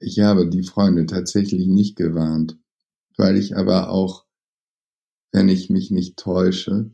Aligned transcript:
Ich 0.00 0.18
habe 0.20 0.48
die 0.48 0.62
Freunde 0.62 1.04
tatsächlich 1.04 1.66
nicht 1.66 1.94
gewarnt, 1.94 2.58
weil 3.18 3.36
ich 3.36 3.56
aber 3.56 3.90
auch, 3.90 4.24
wenn 5.30 5.50
ich 5.50 5.68
mich 5.68 5.90
nicht 5.90 6.16
täusche, 6.16 6.90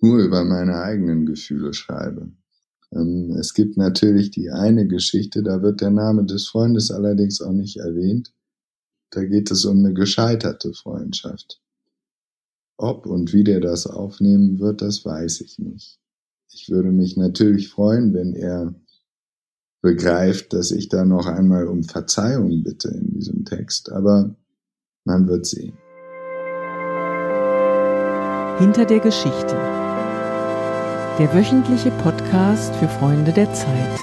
nur 0.00 0.18
über 0.18 0.44
meine 0.44 0.80
eigenen 0.80 1.26
Gefühle 1.26 1.74
schreibe. 1.74 2.30
Ähm, 2.92 3.36
es 3.38 3.54
gibt 3.54 3.76
natürlich 3.76 4.30
die 4.30 4.50
eine 4.50 4.86
Geschichte, 4.86 5.42
da 5.42 5.62
wird 5.62 5.80
der 5.80 5.90
Name 5.90 6.24
des 6.24 6.46
Freundes 6.46 6.92
allerdings 6.92 7.40
auch 7.40 7.52
nicht 7.52 7.78
erwähnt. 7.78 8.32
Da 9.10 9.24
geht 9.24 9.50
es 9.50 9.64
um 9.64 9.78
eine 9.78 9.92
gescheiterte 9.92 10.72
Freundschaft. 10.72 11.60
Ob 12.76 13.06
und 13.06 13.32
wie 13.32 13.42
der 13.42 13.58
das 13.58 13.88
aufnehmen 13.88 14.60
wird, 14.60 14.80
das 14.80 15.04
weiß 15.04 15.40
ich 15.40 15.58
nicht. 15.58 15.98
Ich 16.52 16.68
würde 16.68 16.92
mich 16.92 17.16
natürlich 17.16 17.68
freuen, 17.68 18.14
wenn 18.14 18.34
er 18.34 18.74
begreift, 19.82 20.52
dass 20.52 20.70
ich 20.70 20.88
da 20.88 21.04
noch 21.04 21.26
einmal 21.26 21.66
um 21.66 21.84
Verzeihung 21.84 22.62
bitte 22.62 22.88
in 22.88 23.12
diesem 23.14 23.44
Text, 23.44 23.92
aber 23.92 24.34
man 25.04 25.28
wird 25.28 25.46
sehen. 25.46 25.74
Hinter 28.58 28.84
der 28.84 28.98
Geschichte. 28.98 29.54
Der 31.18 31.32
wöchentliche 31.32 31.90
Podcast 32.02 32.74
für 32.76 32.88
Freunde 32.88 33.32
der 33.32 33.52
Zeit. 33.52 33.98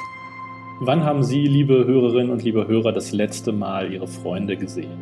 Wann 0.81 1.03
haben 1.03 1.23
Sie, 1.23 1.45
liebe 1.45 1.85
Hörerinnen 1.85 2.31
und 2.31 2.44
liebe 2.44 2.67
Hörer, 2.67 2.91
das 2.91 3.11
letzte 3.11 3.52
Mal 3.52 3.91
Ihre 3.91 4.07
Freunde 4.07 4.57
gesehen? 4.57 4.99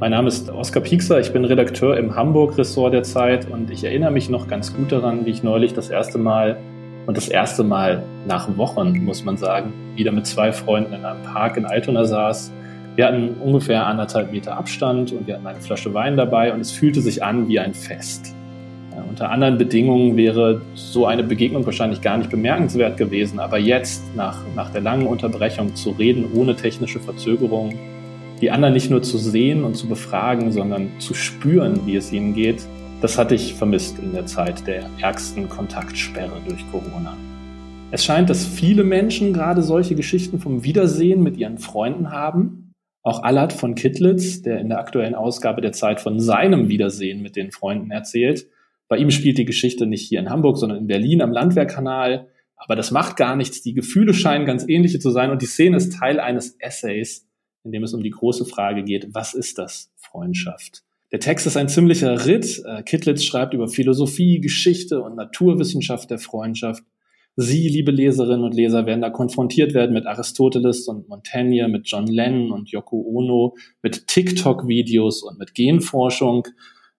Mein 0.00 0.10
Name 0.10 0.28
ist 0.28 0.50
Oskar 0.50 0.82
Piekser, 0.82 1.20
ich 1.20 1.32
bin 1.32 1.44
Redakteur 1.44 1.96
im 1.96 2.14
Hamburg-Ressort 2.14 2.92
der 2.92 3.02
Zeit 3.04 3.50
und 3.50 3.70
ich 3.70 3.84
erinnere 3.84 4.10
mich 4.10 4.28
noch 4.28 4.48
ganz 4.48 4.74
gut 4.74 4.92
daran, 4.92 5.24
wie 5.24 5.30
ich 5.30 5.42
neulich 5.42 5.72
das 5.72 5.88
erste 5.88 6.18
Mal 6.18 6.58
und 7.06 7.16
das 7.16 7.28
erste 7.28 7.64
Mal 7.64 8.02
nach 8.26 8.56
Wochen, 8.56 9.04
muss 9.04 9.24
man 9.24 9.36
sagen, 9.36 9.72
wieder 9.94 10.12
mit 10.12 10.26
zwei 10.26 10.52
Freunden 10.52 10.94
in 10.94 11.04
einem 11.04 11.22
Park 11.22 11.56
in 11.56 11.66
Altona 11.66 12.04
saß. 12.04 12.52
Wir 12.96 13.06
hatten 13.06 13.34
ungefähr 13.42 13.86
anderthalb 13.86 14.32
Meter 14.32 14.56
Abstand 14.56 15.12
und 15.12 15.26
wir 15.26 15.34
hatten 15.34 15.46
eine 15.46 15.60
Flasche 15.60 15.92
Wein 15.92 16.16
dabei 16.16 16.52
und 16.52 16.60
es 16.60 16.70
fühlte 16.70 17.00
sich 17.00 17.22
an 17.22 17.48
wie 17.48 17.58
ein 17.58 17.74
Fest. 17.74 18.34
Unter 19.08 19.30
anderen 19.30 19.58
Bedingungen 19.58 20.16
wäre 20.16 20.60
so 20.74 21.06
eine 21.06 21.22
Begegnung 21.22 21.64
wahrscheinlich 21.66 22.00
gar 22.00 22.16
nicht 22.16 22.30
bemerkenswert 22.30 22.96
gewesen. 22.96 23.38
Aber 23.38 23.58
jetzt, 23.58 24.02
nach, 24.16 24.38
nach 24.56 24.70
der 24.70 24.80
langen 24.80 25.06
Unterbrechung, 25.06 25.74
zu 25.76 25.90
reden 25.90 26.26
ohne 26.34 26.56
technische 26.56 26.98
Verzögerung, 27.00 27.74
die 28.40 28.50
anderen 28.50 28.74
nicht 28.74 28.90
nur 28.90 29.02
zu 29.02 29.18
sehen 29.18 29.62
und 29.62 29.76
zu 29.76 29.88
befragen, 29.88 30.50
sondern 30.50 30.88
zu 30.98 31.14
spüren, 31.14 31.86
wie 31.86 31.96
es 31.96 32.12
ihnen 32.12 32.34
geht, 32.34 32.66
das 33.00 33.18
hatte 33.18 33.34
ich 33.34 33.54
vermisst 33.54 33.98
in 33.98 34.12
der 34.12 34.26
Zeit 34.26 34.66
der 34.66 34.88
ärgsten 35.00 35.48
Kontaktsperre 35.48 36.40
durch 36.48 36.64
Corona. 36.70 37.16
Es 37.90 38.04
scheint, 38.04 38.30
dass 38.30 38.46
viele 38.46 38.82
Menschen 38.82 39.32
gerade 39.32 39.62
solche 39.62 39.94
Geschichten 39.94 40.40
vom 40.40 40.64
Wiedersehen 40.64 41.22
mit 41.22 41.36
ihren 41.36 41.58
Freunden 41.58 42.10
haben. 42.10 42.72
Auch 43.02 43.22
Allard 43.22 43.52
von 43.52 43.74
Kittlitz, 43.74 44.42
der 44.42 44.58
in 44.58 44.68
der 44.68 44.78
aktuellen 44.78 45.14
Ausgabe 45.14 45.60
der 45.60 45.72
Zeit 45.72 46.00
von 46.00 46.18
seinem 46.18 46.68
Wiedersehen 46.68 47.22
mit 47.22 47.36
den 47.36 47.52
Freunden 47.52 47.90
erzählt, 47.90 48.48
bei 48.88 48.96
ihm 48.96 49.10
spielt 49.10 49.38
die 49.38 49.44
Geschichte 49.44 49.86
nicht 49.86 50.08
hier 50.08 50.20
in 50.20 50.30
Hamburg, 50.30 50.56
sondern 50.56 50.78
in 50.78 50.86
Berlin 50.86 51.22
am 51.22 51.32
Landwehrkanal. 51.32 52.28
Aber 52.56 52.76
das 52.76 52.90
macht 52.90 53.16
gar 53.16 53.36
nichts. 53.36 53.62
Die 53.62 53.74
Gefühle 53.74 54.14
scheinen 54.14 54.46
ganz 54.46 54.68
ähnliche 54.68 54.98
zu 54.98 55.10
sein 55.10 55.30
und 55.30 55.42
die 55.42 55.46
Szene 55.46 55.76
ist 55.76 55.94
Teil 55.98 56.20
eines 56.20 56.56
Essays, 56.60 57.26
in 57.64 57.72
dem 57.72 57.82
es 57.82 57.94
um 57.94 58.02
die 58.02 58.10
große 58.10 58.44
Frage 58.44 58.84
geht, 58.84 59.08
was 59.12 59.34
ist 59.34 59.58
das 59.58 59.92
Freundschaft? 59.96 60.83
Der 61.14 61.20
Text 61.20 61.46
ist 61.46 61.56
ein 61.56 61.68
ziemlicher 61.68 62.26
Ritt. 62.26 62.60
Äh, 62.66 62.82
Kittlitz 62.82 63.22
schreibt 63.22 63.54
über 63.54 63.68
Philosophie, 63.68 64.40
Geschichte 64.40 65.00
und 65.00 65.14
Naturwissenschaft 65.14 66.10
der 66.10 66.18
Freundschaft. 66.18 66.82
Sie, 67.36 67.68
liebe 67.68 67.92
Leserinnen 67.92 68.42
und 68.42 68.52
Leser, 68.52 68.84
werden 68.84 69.00
da 69.00 69.10
konfrontiert 69.10 69.74
werden 69.74 69.92
mit 69.92 70.06
Aristoteles 70.06 70.88
und 70.88 71.08
Montaigne, 71.08 71.68
mit 71.68 71.86
John 71.86 72.08
Lennon 72.08 72.50
und 72.50 72.68
Yoko 72.72 72.96
Ono, 72.96 73.54
mit 73.80 74.08
TikTok-Videos 74.08 75.22
und 75.22 75.38
mit 75.38 75.54
Genforschung. 75.54 76.48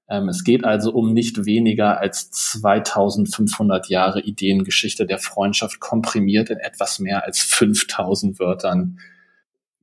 Ähm, 0.07 0.29
es 0.29 0.45
geht 0.45 0.63
also 0.63 0.93
um 0.93 1.11
nicht 1.11 1.45
weniger 1.45 1.99
als 1.99 2.31
2500 2.31 3.89
Jahre 3.89 4.21
Ideengeschichte 4.21 5.05
der 5.05 5.17
Freundschaft 5.17 5.81
komprimiert 5.81 6.49
in 6.49 6.59
etwas 6.59 6.99
mehr 6.99 7.25
als 7.25 7.39
5000 7.39 8.39
Wörtern. 8.39 8.97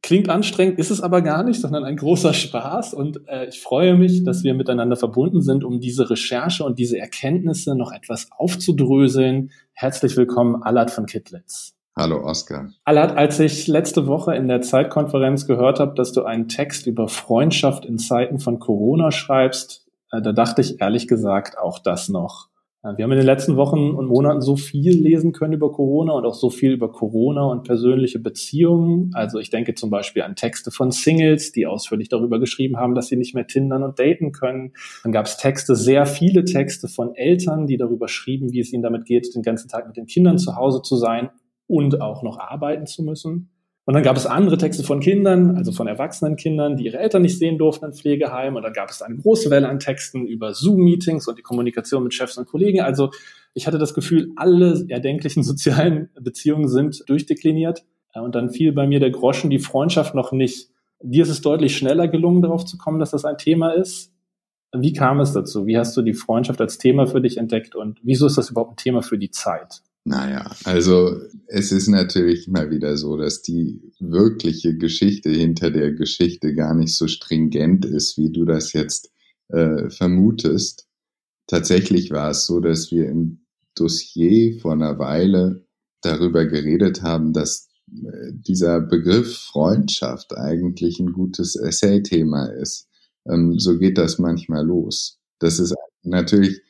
Klingt 0.02 0.28
anstrengend, 0.28 0.80
ist 0.80 0.90
es 0.90 1.00
aber 1.00 1.22
gar 1.22 1.44
nicht, 1.44 1.60
sondern 1.60 1.84
ein 1.84 1.96
großer 1.96 2.34
Spaß. 2.34 2.92
Und 2.92 3.20
äh, 3.28 3.46
ich 3.46 3.60
freue 3.62 3.96
mich, 3.96 4.24
dass 4.24 4.42
wir 4.42 4.52
miteinander 4.52 4.96
verbunden 4.96 5.42
sind, 5.42 5.62
um 5.62 5.78
diese 5.78 6.10
Recherche 6.10 6.64
und 6.64 6.80
diese 6.80 6.98
Erkenntnisse 6.98 7.76
noch 7.76 7.92
etwas 7.92 8.28
aufzudröseln. 8.36 9.52
Herzlich 9.72 10.16
willkommen, 10.16 10.60
Allard 10.64 10.90
von 10.90 11.06
Kittlitz. 11.06 11.74
Hallo 11.94 12.24
Oskar. 12.24 12.70
Allard, 12.84 13.16
als 13.16 13.38
ich 13.38 13.68
letzte 13.68 14.08
Woche 14.08 14.34
in 14.34 14.48
der 14.48 14.60
Zeitkonferenz 14.60 15.46
gehört 15.46 15.78
habe, 15.78 15.94
dass 15.94 16.12
du 16.12 16.24
einen 16.24 16.48
Text 16.48 16.88
über 16.88 17.06
Freundschaft 17.06 17.84
in 17.84 17.98
Zeiten 17.98 18.40
von 18.40 18.58
Corona 18.58 19.12
schreibst, 19.12 19.86
äh, 20.10 20.20
da 20.20 20.32
dachte 20.32 20.62
ich 20.62 20.80
ehrlich 20.80 21.06
gesagt 21.06 21.58
auch 21.58 21.78
das 21.78 22.08
noch. 22.08 22.48
Äh, 22.82 22.96
wir 22.96 23.04
haben 23.04 23.12
in 23.12 23.18
den 23.18 23.26
letzten 23.26 23.56
Wochen 23.56 23.90
und 23.90 24.06
Monaten 24.06 24.40
so 24.40 24.56
viel 24.56 24.94
lesen 24.94 25.32
können 25.32 25.54
über 25.54 25.72
Corona 25.72 26.12
und 26.12 26.24
auch 26.24 26.34
so 26.34 26.50
viel 26.50 26.72
über 26.72 26.90
Corona 26.90 27.44
und 27.44 27.64
persönliche 27.64 28.18
Beziehungen. 28.18 29.10
Also 29.14 29.38
ich 29.38 29.50
denke 29.50 29.74
zum 29.74 29.90
Beispiel 29.90 30.22
an 30.22 30.36
Texte 30.36 30.70
von 30.70 30.90
Singles, 30.90 31.52
die 31.52 31.66
ausführlich 31.66 32.08
darüber 32.08 32.38
geschrieben 32.38 32.76
haben, 32.76 32.94
dass 32.94 33.08
sie 33.08 33.16
nicht 33.16 33.34
mehr 33.34 33.46
tindern 33.46 33.82
und 33.82 33.98
daten 33.98 34.32
können. 34.32 34.72
Dann 35.02 35.12
gab 35.12 35.26
es 35.26 35.36
Texte, 35.36 35.76
sehr 35.76 36.06
viele 36.06 36.44
Texte 36.44 36.88
von 36.88 37.14
Eltern, 37.14 37.66
die 37.66 37.76
darüber 37.76 38.08
schrieben, 38.08 38.52
wie 38.52 38.60
es 38.60 38.72
ihnen 38.72 38.82
damit 38.82 39.04
geht, 39.04 39.34
den 39.34 39.42
ganzen 39.42 39.68
Tag 39.68 39.86
mit 39.86 39.96
den 39.96 40.06
Kindern 40.06 40.38
zu 40.38 40.56
Hause 40.56 40.82
zu 40.82 40.96
sein 40.96 41.30
und 41.66 42.00
auch 42.00 42.22
noch 42.22 42.38
arbeiten 42.38 42.86
zu 42.86 43.02
müssen. 43.02 43.51
Und 43.84 43.94
dann 43.94 44.04
gab 44.04 44.16
es 44.16 44.26
andere 44.26 44.58
Texte 44.58 44.84
von 44.84 45.00
Kindern, 45.00 45.56
also 45.56 45.72
von 45.72 45.88
erwachsenen 45.88 46.36
Kindern, 46.36 46.76
die 46.76 46.84
ihre 46.84 46.98
Eltern 46.98 47.22
nicht 47.22 47.38
sehen 47.38 47.58
durften 47.58 47.86
in 47.86 47.92
Pflegeheimen. 47.92 48.56
Und 48.56 48.62
dann 48.62 48.72
gab 48.72 48.90
es 48.90 49.02
eine 49.02 49.16
große 49.16 49.50
Welle 49.50 49.68
an 49.68 49.80
Texten 49.80 50.24
über 50.24 50.54
Zoom-Meetings 50.54 51.26
und 51.26 51.36
die 51.36 51.42
Kommunikation 51.42 52.04
mit 52.04 52.14
Chefs 52.14 52.38
und 52.38 52.46
Kollegen. 52.46 52.80
Also 52.80 53.10
ich 53.54 53.66
hatte 53.66 53.78
das 53.78 53.92
Gefühl, 53.92 54.32
alle 54.36 54.84
erdenklichen 54.88 55.42
sozialen 55.42 56.10
Beziehungen 56.20 56.68
sind 56.68 57.02
durchdekliniert. 57.08 57.84
Und 58.14 58.34
dann 58.34 58.50
fiel 58.50 58.72
bei 58.72 58.86
mir 58.86 59.00
der 59.00 59.10
Groschen, 59.10 59.50
die 59.50 59.58
Freundschaft 59.58 60.14
noch 60.14 60.32
nicht. 60.32 60.68
Dir 61.00 61.24
ist 61.24 61.30
es 61.30 61.40
deutlich 61.40 61.76
schneller 61.76 62.06
gelungen, 62.06 62.42
darauf 62.42 62.64
zu 62.64 62.78
kommen, 62.78 63.00
dass 63.00 63.10
das 63.10 63.24
ein 63.24 63.38
Thema 63.38 63.70
ist. 63.70 64.12
Wie 64.74 64.92
kam 64.92 65.18
es 65.20 65.32
dazu? 65.32 65.66
Wie 65.66 65.76
hast 65.76 65.96
du 65.96 66.02
die 66.02 66.14
Freundschaft 66.14 66.60
als 66.60 66.78
Thema 66.78 67.06
für 67.06 67.20
dich 67.20 67.36
entdeckt 67.36 67.74
und 67.74 67.98
wieso 68.02 68.26
ist 68.26 68.38
das 68.38 68.50
überhaupt 68.50 68.72
ein 68.72 68.76
Thema 68.76 69.02
für 69.02 69.18
die 69.18 69.30
Zeit? 69.30 69.82
Naja, 70.04 70.50
also 70.64 71.16
es 71.46 71.70
ist 71.70 71.86
natürlich 71.86 72.48
mal 72.48 72.70
wieder 72.70 72.96
so, 72.96 73.16
dass 73.16 73.42
die 73.42 73.92
wirkliche 74.00 74.76
Geschichte 74.76 75.30
hinter 75.30 75.70
der 75.70 75.92
Geschichte 75.92 76.54
gar 76.54 76.74
nicht 76.74 76.96
so 76.96 77.06
stringent 77.06 77.84
ist, 77.84 78.18
wie 78.18 78.30
du 78.30 78.44
das 78.44 78.72
jetzt 78.72 79.12
äh, 79.48 79.90
vermutest. 79.90 80.88
Tatsächlich 81.46 82.10
war 82.10 82.30
es 82.30 82.46
so, 82.46 82.58
dass 82.58 82.90
wir 82.90 83.08
im 83.08 83.46
Dossier 83.76 84.58
vor 84.60 84.72
einer 84.72 84.98
Weile 84.98 85.66
darüber 86.02 86.46
geredet 86.46 87.02
haben, 87.02 87.32
dass 87.32 87.68
äh, 87.88 88.32
dieser 88.32 88.80
Begriff 88.80 89.36
Freundschaft 89.36 90.36
eigentlich 90.36 90.98
ein 90.98 91.12
gutes 91.12 91.54
Essay-Thema 91.54 92.46
ist. 92.46 92.88
Ähm, 93.28 93.58
so 93.58 93.78
geht 93.78 93.98
das 93.98 94.18
manchmal 94.18 94.66
los. 94.66 95.20
Das 95.38 95.60
ist 95.60 95.74
natürlich 96.02 96.60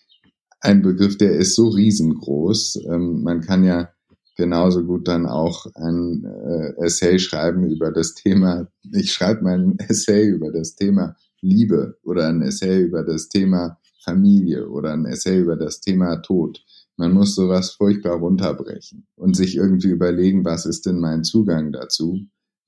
ein 0.62 0.80
Begriff, 0.80 1.18
der 1.18 1.36
ist 1.36 1.56
so 1.56 1.68
riesengroß. 1.68 2.84
Ähm, 2.88 3.22
man 3.22 3.40
kann 3.40 3.64
ja 3.64 3.90
genauso 4.36 4.84
gut 4.84 5.08
dann 5.08 5.26
auch 5.26 5.66
ein 5.74 6.24
äh, 6.24 6.84
Essay 6.84 7.18
schreiben 7.18 7.68
über 7.68 7.90
das 7.90 8.14
Thema, 8.14 8.68
ich 8.92 9.12
schreibe 9.12 9.42
mein 9.42 9.78
Essay 9.78 10.28
über 10.28 10.50
das 10.50 10.74
Thema 10.74 11.16
Liebe 11.40 11.98
oder 12.04 12.28
ein 12.28 12.40
Essay 12.42 12.80
über 12.80 13.02
das 13.02 13.28
Thema 13.28 13.78
Familie 14.04 14.68
oder 14.68 14.92
ein 14.92 15.04
Essay 15.04 15.38
über 15.38 15.56
das 15.56 15.80
Thema 15.80 16.16
Tod. 16.22 16.64
Man 16.96 17.12
muss 17.12 17.34
sowas 17.34 17.72
furchtbar 17.72 18.18
runterbrechen 18.18 19.06
und 19.16 19.36
sich 19.36 19.56
irgendwie 19.56 19.88
überlegen, 19.88 20.44
was 20.44 20.66
ist 20.66 20.86
denn 20.86 21.00
mein 21.00 21.24
Zugang 21.24 21.72
dazu? 21.72 22.20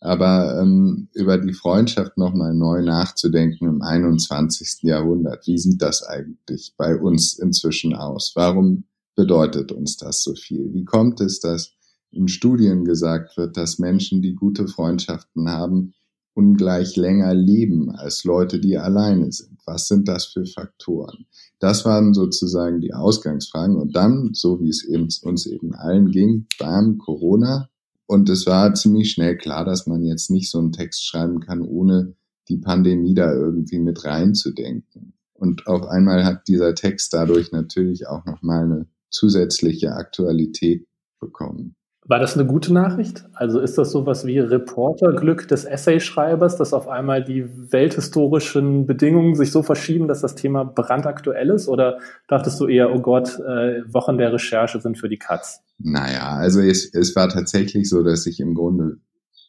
Aber 0.05 0.61
ähm, 0.61 1.09
über 1.15 1.39
die 1.39 1.55
Freundschaft 1.55 2.19
nochmal 2.19 2.53
neu 2.53 2.83
nachzudenken 2.83 3.67
im 3.67 3.81
21. 3.81 4.83
Jahrhundert. 4.83 5.47
Wie 5.47 5.57
sieht 5.57 5.81
das 5.81 6.03
eigentlich 6.03 6.75
bei 6.77 6.95
uns 7.01 7.39
inzwischen 7.39 7.95
aus? 7.95 8.33
Warum 8.35 8.85
bedeutet 9.17 9.73
uns 9.73 9.97
das 9.97 10.23
so 10.23 10.35
viel? 10.35 10.75
Wie 10.75 10.85
kommt 10.85 11.23
es, 11.23 11.41
dass 11.41 11.73
in 12.11 12.29
Studien 12.29 12.85
gesagt 12.85 13.39
wird, 13.39 13.57
dass 13.57 13.79
Menschen, 13.79 14.21
die 14.21 14.35
gute 14.35 14.69
Freundschaften 14.69 15.49
haben, 15.49 15.95
ungleich 16.35 16.97
länger 16.97 17.33
leben 17.33 17.91
als 17.91 18.25
Leute, 18.25 18.61
die 18.61 18.77
alleine 18.77 19.33
sind? 19.33 19.59
Was 19.65 19.89
sind 19.89 20.07
das 20.07 20.27
für 20.27 20.45
Faktoren? 20.45 21.25
Das 21.61 21.87
waren 21.87 22.13
sozusagen 22.13 22.83
die 22.83 22.93
Ausgangsfragen. 22.93 23.77
Und 23.77 23.97
dann, 23.97 24.35
so 24.35 24.61
wie 24.61 24.69
es 24.69 24.85
eben, 24.85 25.09
uns 25.23 25.47
eben 25.47 25.75
allen 25.75 26.11
ging, 26.11 26.47
beim 26.59 26.99
Corona, 26.99 27.71
und 28.07 28.29
es 28.29 28.47
war 28.47 28.75
ziemlich 28.75 29.11
schnell 29.11 29.37
klar, 29.37 29.65
dass 29.65 29.87
man 29.87 30.03
jetzt 30.05 30.31
nicht 30.31 30.51
so 30.51 30.59
einen 30.59 30.73
Text 30.73 31.07
schreiben 31.07 31.41
kann, 31.41 31.63
ohne 31.63 32.15
die 32.49 32.59
Pandemie 32.59 33.15
da 33.15 33.33
irgendwie 33.33 33.79
mit 33.79 34.05
reinzudenken. 34.05 35.15
Und 35.33 35.67
auf 35.67 35.87
einmal 35.87 36.25
hat 36.25 36.47
dieser 36.49 36.75
Text 36.75 37.13
dadurch 37.15 37.53
natürlich 37.53 38.07
auch 38.07 38.25
nochmal 38.25 38.65
eine 38.65 38.87
zusätzliche 39.11 39.93
Aktualität 39.93 40.87
bekommen. 41.21 41.75
War 42.07 42.19
das 42.19 42.37
eine 42.37 42.47
gute 42.47 42.71
Nachricht? 42.75 43.25
Also 43.33 43.61
ist 43.61 43.79
das 43.79 43.91
sowas 43.91 44.27
wie 44.27 44.39
Reporterglück 44.39 45.49
des 45.49 45.65
Essayschreibers, 45.65 46.57
dass 46.59 46.75
auf 46.75 46.87
einmal 46.87 47.25
die 47.25 47.47
welthistorischen 47.73 48.87
Bedingungen 48.87 49.35
sich 49.35 49.51
so 49.51 49.63
verschieben, 49.63 50.07
dass 50.07 50.21
das 50.21 50.35
Thema 50.35 50.65
brandaktuell 50.65 51.49
ist? 51.49 51.67
Oder 51.67 51.99
dachtest 52.29 52.61
du 52.61 52.67
eher, 52.67 52.93
oh 52.93 53.01
Gott, 53.01 53.39
äh, 53.39 53.83
Wochen 53.91 54.19
der 54.19 54.35
Recherche 54.35 54.81
sind 54.83 54.99
für 54.99 55.09
die 55.09 55.19
Katz? 55.19 55.64
Naja, 55.79 56.37
also 56.37 56.61
es, 56.61 56.93
es 56.95 57.15
war 57.17 57.29
tatsächlich 57.29 57.89
so, 57.89 58.03
dass 58.03 58.27
ich 58.27 58.41
im 58.41 58.55
Grunde 58.55 58.99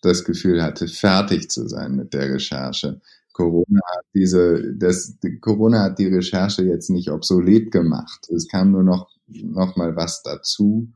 das 0.01 0.23
Gefühl 0.23 0.61
hatte, 0.61 0.87
fertig 0.87 1.49
zu 1.49 1.67
sein 1.67 1.95
mit 1.95 2.13
der 2.13 2.33
Recherche. 2.33 3.01
Corona 3.33 3.81
hat 3.97 4.05
diese, 4.13 4.73
das, 4.75 5.17
Corona 5.41 5.83
hat 5.83 5.99
die 5.99 6.07
Recherche 6.07 6.63
jetzt 6.63 6.89
nicht 6.89 7.09
obsolet 7.11 7.71
gemacht. 7.71 8.29
Es 8.29 8.47
kam 8.47 8.71
nur 8.71 8.83
noch, 8.83 9.09
noch 9.27 9.75
mal 9.75 9.95
was 9.95 10.23
dazu 10.23 10.89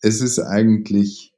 es 0.00 0.20
ist 0.20 0.38
eigentlich, 0.38 1.32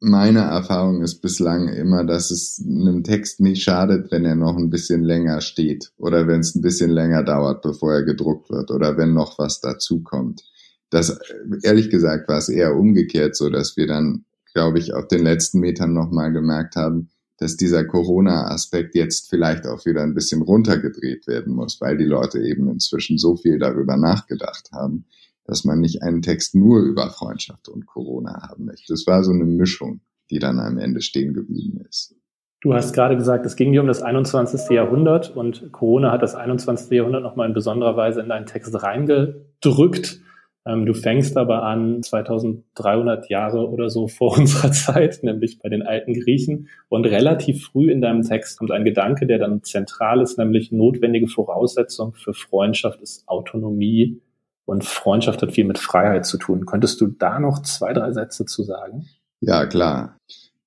meine 0.00 0.40
Erfahrung 0.40 1.02
ist 1.02 1.20
bislang 1.20 1.68
immer, 1.68 2.04
dass 2.04 2.30
es 2.30 2.62
einem 2.64 3.02
Text 3.02 3.40
nicht 3.40 3.62
schadet, 3.62 4.10
wenn 4.12 4.24
er 4.24 4.34
noch 4.34 4.56
ein 4.56 4.70
bisschen 4.70 5.02
länger 5.02 5.40
steht 5.40 5.92
oder 5.96 6.26
wenn 6.26 6.40
es 6.40 6.54
ein 6.54 6.60
bisschen 6.60 6.90
länger 6.90 7.22
dauert, 7.22 7.62
bevor 7.62 7.94
er 7.94 8.02
gedruckt 8.02 8.50
wird 8.50 8.70
oder 8.70 8.96
wenn 8.96 9.14
noch 9.14 9.38
was 9.38 9.60
dazukommt. 9.60 10.44
Das, 10.90 11.18
ehrlich 11.62 11.90
gesagt, 11.90 12.28
war 12.28 12.38
es 12.38 12.48
eher 12.48 12.76
umgekehrt, 12.76 13.36
so 13.36 13.50
dass 13.50 13.76
wir 13.76 13.86
dann, 13.86 14.24
glaube 14.54 14.78
ich, 14.78 14.94
auf 14.94 15.08
den 15.08 15.22
letzten 15.22 15.60
Metern 15.60 15.92
nochmal 15.92 16.32
gemerkt 16.32 16.76
haben, 16.76 17.08
dass 17.38 17.56
dieser 17.56 17.84
Corona-Aspekt 17.84 18.94
jetzt 18.94 19.28
vielleicht 19.28 19.66
auch 19.66 19.84
wieder 19.84 20.02
ein 20.02 20.14
bisschen 20.14 20.42
runtergedreht 20.42 21.26
werden 21.26 21.54
muss, 21.54 21.80
weil 21.80 21.98
die 21.98 22.04
Leute 22.04 22.40
eben 22.40 22.68
inzwischen 22.70 23.18
so 23.18 23.36
viel 23.36 23.58
darüber 23.58 23.96
nachgedacht 23.96 24.70
haben 24.72 25.04
dass 25.46 25.64
man 25.64 25.80
nicht 25.80 26.02
einen 26.02 26.22
Text 26.22 26.54
nur 26.54 26.80
über 26.80 27.10
Freundschaft 27.10 27.68
und 27.68 27.86
Corona 27.86 28.48
haben 28.48 28.64
möchte. 28.64 28.92
Es 28.92 29.06
war 29.06 29.22
so 29.22 29.32
eine 29.32 29.44
Mischung, 29.44 30.00
die 30.30 30.38
dann 30.38 30.58
am 30.58 30.78
Ende 30.78 31.00
stehen 31.00 31.34
geblieben 31.34 31.84
ist. 31.88 32.14
Du 32.62 32.74
hast 32.74 32.94
gerade 32.94 33.16
gesagt, 33.16 33.46
es 33.46 33.54
ging 33.54 33.72
dir 33.72 33.80
um 33.80 33.86
das 33.86 34.02
21. 34.02 34.70
Jahrhundert 34.70 35.36
und 35.36 35.70
Corona 35.72 36.10
hat 36.10 36.22
das 36.22 36.34
21. 36.34 36.90
Jahrhundert 36.90 37.22
nochmal 37.22 37.48
in 37.48 37.54
besonderer 37.54 37.96
Weise 37.96 38.20
in 38.20 38.28
deinen 38.28 38.46
Text 38.46 38.82
reingedrückt. 38.82 40.20
Ähm, 40.66 40.84
du 40.84 40.94
fängst 40.94 41.36
aber 41.36 41.62
an 41.62 42.02
2300 42.02 43.30
Jahre 43.30 43.70
oder 43.70 43.88
so 43.88 44.08
vor 44.08 44.36
unserer 44.38 44.72
Zeit, 44.72 45.22
nämlich 45.22 45.60
bei 45.60 45.68
den 45.68 45.82
alten 45.82 46.12
Griechen. 46.14 46.68
Und 46.88 47.06
relativ 47.06 47.66
früh 47.66 47.90
in 47.90 48.00
deinem 48.00 48.22
Text 48.22 48.58
kommt 48.58 48.72
ein 48.72 48.84
Gedanke, 48.84 49.26
der 49.26 49.38
dann 49.38 49.62
zentral 49.62 50.20
ist, 50.20 50.38
nämlich 50.38 50.72
notwendige 50.72 51.28
Voraussetzung 51.28 52.14
für 52.14 52.34
Freundschaft 52.34 53.00
ist 53.00 53.28
Autonomie 53.28 54.20
und 54.64 54.84
Freundschaft 54.84 55.40
hat 55.42 55.52
viel 55.52 55.64
mit 55.64 55.78
Freiheit 55.78 56.26
zu 56.26 56.38
tun. 56.38 56.66
Könntest 56.66 57.00
du 57.00 57.06
da 57.06 57.38
noch 57.38 57.62
zwei, 57.62 57.92
drei 57.92 58.12
Sätze 58.12 58.44
zu 58.44 58.64
sagen? 58.64 59.06
Ja, 59.40 59.66
klar. 59.66 60.18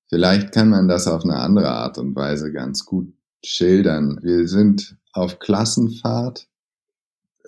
Vielleicht 0.08 0.52
kann 0.52 0.70
man 0.70 0.88
das 0.88 1.06
auf 1.06 1.22
eine 1.22 1.36
andere 1.36 1.68
Art 1.68 1.98
und 1.98 2.16
Weise 2.16 2.50
ganz 2.50 2.84
gut 2.86 3.12
schildern. 3.44 4.18
Wir 4.22 4.48
sind 4.48 4.96
auf 5.12 5.38
Klassenfahrt. 5.38 6.48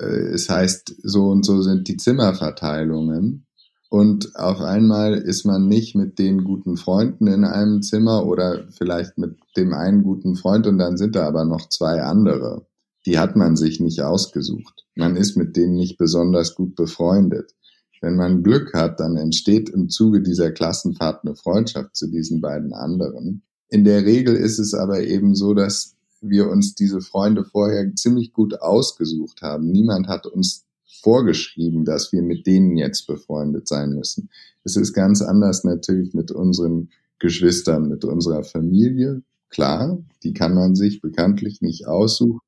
Äh, 0.03 0.35
es 0.35 0.49
heißt, 0.49 0.95
so 1.03 1.29
und 1.29 1.45
so 1.45 1.63
sind 1.63 1.89
die 1.89 1.97
Zimmerverteilungen. 1.97 3.47
Und 3.89 4.37
auf 4.37 4.61
einmal 4.61 5.15
ist 5.15 5.45
man 5.45 5.69
nicht 5.69 5.95
mit 5.95 6.19
den 6.19 6.45
guten 6.45 6.77
Freunden 6.77 7.27
in 7.27 7.45
einem 7.45 7.83
Zimmer 7.83 8.27
oder 8.27 8.67
vielleicht 8.71 9.19
mit 9.19 9.37
dem 9.57 9.75
einen 9.75 10.03
guten 10.03 10.35
Freund 10.35 10.67
und 10.67 10.79
dann 10.79 10.97
sind 10.97 11.15
da 11.15 11.27
aber 11.27 11.45
noch 11.45 11.69
zwei 11.69 12.03
andere 12.03 12.67
die 13.07 13.19
hat 13.19 13.37
man 13.37 13.57
sich 13.57 13.81
nicht 13.81 14.01
ausgesucht. 14.01 14.85
Man 14.95 15.17
ist 15.17 15.37
mit 15.37 15.57
denen 15.57 15.75
nicht 15.75 15.99
besonders 15.99 16.55
gut 16.55 16.77
befreundet. 16.77 17.55
Wenn 18.01 18.17
man 18.17 18.43
Glück 18.43 18.75
hat, 18.75 19.01
dann 19.01 19.17
entsteht 19.17 19.71
im 19.71 19.89
Zuge 19.89 20.23
dieser 20.23 20.51
Klassenfahrt 20.51 21.25
eine 21.25 21.37
Freundschaft 21.37 21.97
zu 21.97 22.09
diesen 22.09 22.41
beiden 22.41 22.73
anderen. 22.73 23.43
In 23.69 23.85
der 23.85 24.05
Regel 24.05 24.37
ist 24.37 24.59
es 24.59 24.75
aber 24.75 25.03
eben 25.03 25.35
so, 25.35 25.55
dass 25.55 25.97
wir 26.23 26.49
uns 26.49 26.75
diese 26.75 27.01
Freunde 27.01 27.45
vorher 27.45 27.95
ziemlich 27.95 28.33
gut 28.33 28.61
ausgesucht 28.61 29.43
haben. 29.43 29.71
Niemand 29.71 30.09
hat 30.09 30.27
uns 30.27 30.65
vorgeschrieben, 31.03 31.85
dass 31.85 32.13
wir 32.13 32.23
mit 32.23 32.47
denen 32.47 32.77
jetzt 32.77 33.07
befreundet 33.07 33.69
sein 33.69 33.91
müssen. 33.91 34.31
Es 34.65 34.77
ist 34.77 34.93
ganz 34.93 35.21
anders 35.21 35.65
natürlich 35.65 36.15
mit 36.15 36.31
unseren 36.31 36.91
Geschwistern, 37.19 37.89
mit 37.89 38.05
unserer 38.05 38.45
Familie. 38.45 39.23
Klar, 39.49 39.99
die 40.23 40.33
kann 40.33 40.55
man 40.55 40.75
sich 40.75 41.01
bekanntlich 41.01 41.61
nicht 41.61 41.87
aussuchen. 41.87 42.41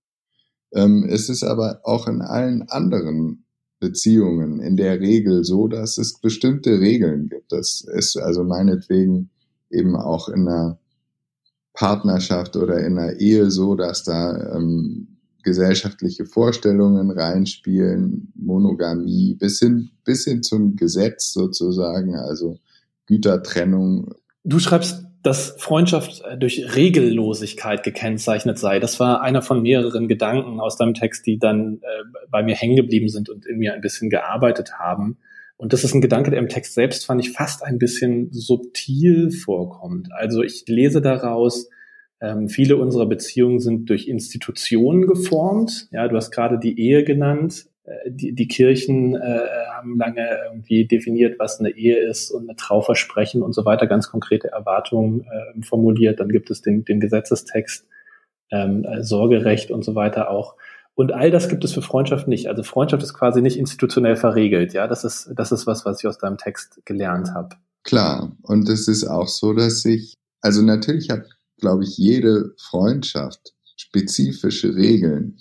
Ähm, 0.72 1.06
es 1.08 1.28
ist 1.28 1.42
aber 1.42 1.80
auch 1.84 2.06
in 2.08 2.22
allen 2.22 2.62
anderen 2.62 3.44
Beziehungen 3.80 4.60
in 4.60 4.76
der 4.76 5.00
Regel 5.00 5.44
so, 5.44 5.68
dass 5.68 5.98
es 5.98 6.18
bestimmte 6.20 6.80
Regeln 6.80 7.28
gibt. 7.28 7.52
Das 7.52 7.82
ist 7.82 8.16
also 8.16 8.42
meinetwegen 8.44 9.30
eben 9.70 9.96
auch 9.96 10.28
in 10.28 10.48
einer 10.48 10.78
Partnerschaft 11.74 12.56
oder 12.56 12.78
in 12.78 12.98
einer 12.98 13.20
Ehe 13.20 13.50
so, 13.50 13.74
dass 13.74 14.04
da 14.04 14.56
ähm, 14.56 15.08
gesellschaftliche 15.42 16.24
Vorstellungen 16.24 17.10
reinspielen, 17.10 18.32
Monogamie, 18.34 19.34
bis 19.34 19.58
hin, 19.58 19.90
bis 20.04 20.24
hin 20.24 20.42
zum 20.42 20.76
Gesetz 20.76 21.32
sozusagen, 21.32 22.16
also 22.16 22.58
Gütertrennung. 23.06 24.14
Du 24.44 24.58
schreibst 24.58 25.04
dass 25.24 25.56
Freundschaft 25.58 26.22
durch 26.38 26.76
Regellosigkeit 26.76 27.82
gekennzeichnet 27.82 28.58
sei. 28.58 28.78
Das 28.78 29.00
war 29.00 29.22
einer 29.22 29.40
von 29.40 29.62
mehreren 29.62 30.06
Gedanken 30.06 30.60
aus 30.60 30.76
deinem 30.76 30.92
Text, 30.92 31.26
die 31.26 31.38
dann 31.38 31.80
äh, 31.80 32.18
bei 32.30 32.42
mir 32.42 32.54
hängen 32.54 32.76
geblieben 32.76 33.08
sind 33.08 33.30
und 33.30 33.46
in 33.46 33.56
mir 33.56 33.72
ein 33.72 33.80
bisschen 33.80 34.10
gearbeitet 34.10 34.78
haben. 34.78 35.16
Und 35.56 35.72
das 35.72 35.84
ist 35.84 35.94
ein 35.94 36.00
Gedanke, 36.00 36.30
der 36.30 36.40
im 36.40 36.48
Text 36.48 36.74
selbst 36.74 37.06
fand 37.06 37.20
ich 37.24 37.32
fast 37.32 37.62
ein 37.62 37.78
bisschen 37.78 38.32
subtil 38.32 39.30
vorkommt. 39.30 40.08
Also 40.12 40.42
ich 40.42 40.64
lese 40.66 41.00
daraus, 41.00 41.68
ähm, 42.20 42.48
viele 42.48 42.76
unserer 42.76 43.06
Beziehungen 43.06 43.60
sind 43.60 43.88
durch 43.90 44.08
Institutionen 44.08 45.06
geformt. 45.06 45.88
Ja, 45.92 46.08
du 46.08 46.16
hast 46.16 46.30
gerade 46.30 46.58
die 46.58 46.78
Ehe 46.80 47.04
genannt. 47.04 47.66
Äh, 47.84 48.10
die, 48.10 48.34
die 48.34 48.48
Kirchen 48.48 49.14
äh, 49.14 49.40
haben 49.76 49.96
lange 49.98 50.26
irgendwie 50.50 50.86
definiert, 50.86 51.38
was 51.38 51.60
eine 51.60 51.70
Ehe 51.70 51.98
ist 51.98 52.30
und 52.30 52.48
eine 52.48 52.56
Trauversprechen 52.56 53.42
und 53.42 53.52
so 53.52 53.64
weiter, 53.64 53.86
ganz 53.86 54.10
konkrete 54.10 54.48
Erwartungen 54.48 55.20
äh, 55.22 55.62
formuliert. 55.62 56.18
Dann 56.20 56.30
gibt 56.30 56.50
es 56.50 56.62
den, 56.62 56.84
den 56.84 57.00
Gesetzestext, 57.00 57.86
ähm, 58.50 58.84
äh, 58.84 59.02
Sorgerecht 59.02 59.70
und 59.70 59.84
so 59.84 59.94
weiter 59.94 60.30
auch. 60.30 60.56
Und 60.94 61.12
all 61.12 61.30
das 61.30 61.48
gibt 61.48 61.64
es 61.64 61.72
für 61.72 61.82
Freundschaft 61.82 62.28
nicht. 62.28 62.48
Also 62.48 62.62
Freundschaft 62.62 63.02
ist 63.02 63.14
quasi 63.14 63.42
nicht 63.42 63.58
institutionell 63.58 64.16
verregelt. 64.16 64.72
Ja, 64.74 64.86
das 64.86 65.04
ist, 65.04 65.30
das 65.34 65.50
ist 65.50 65.66
was, 65.66 65.84
was 65.84 66.00
ich 66.00 66.06
aus 66.06 66.18
deinem 66.18 66.38
Text 66.38 66.80
gelernt 66.84 67.34
habe. 67.34 67.56
Klar. 67.82 68.36
Und 68.42 68.68
es 68.68 68.86
ist 68.86 69.04
auch 69.04 69.28
so, 69.28 69.52
dass 69.52 69.84
ich, 69.84 70.14
also 70.40 70.62
natürlich 70.62 71.10
hat, 71.10 71.26
glaube 71.58 71.84
ich, 71.84 71.96
jede 71.96 72.54
Freundschaft 72.58 73.54
spezifische 73.76 74.74
Regeln 74.76 75.38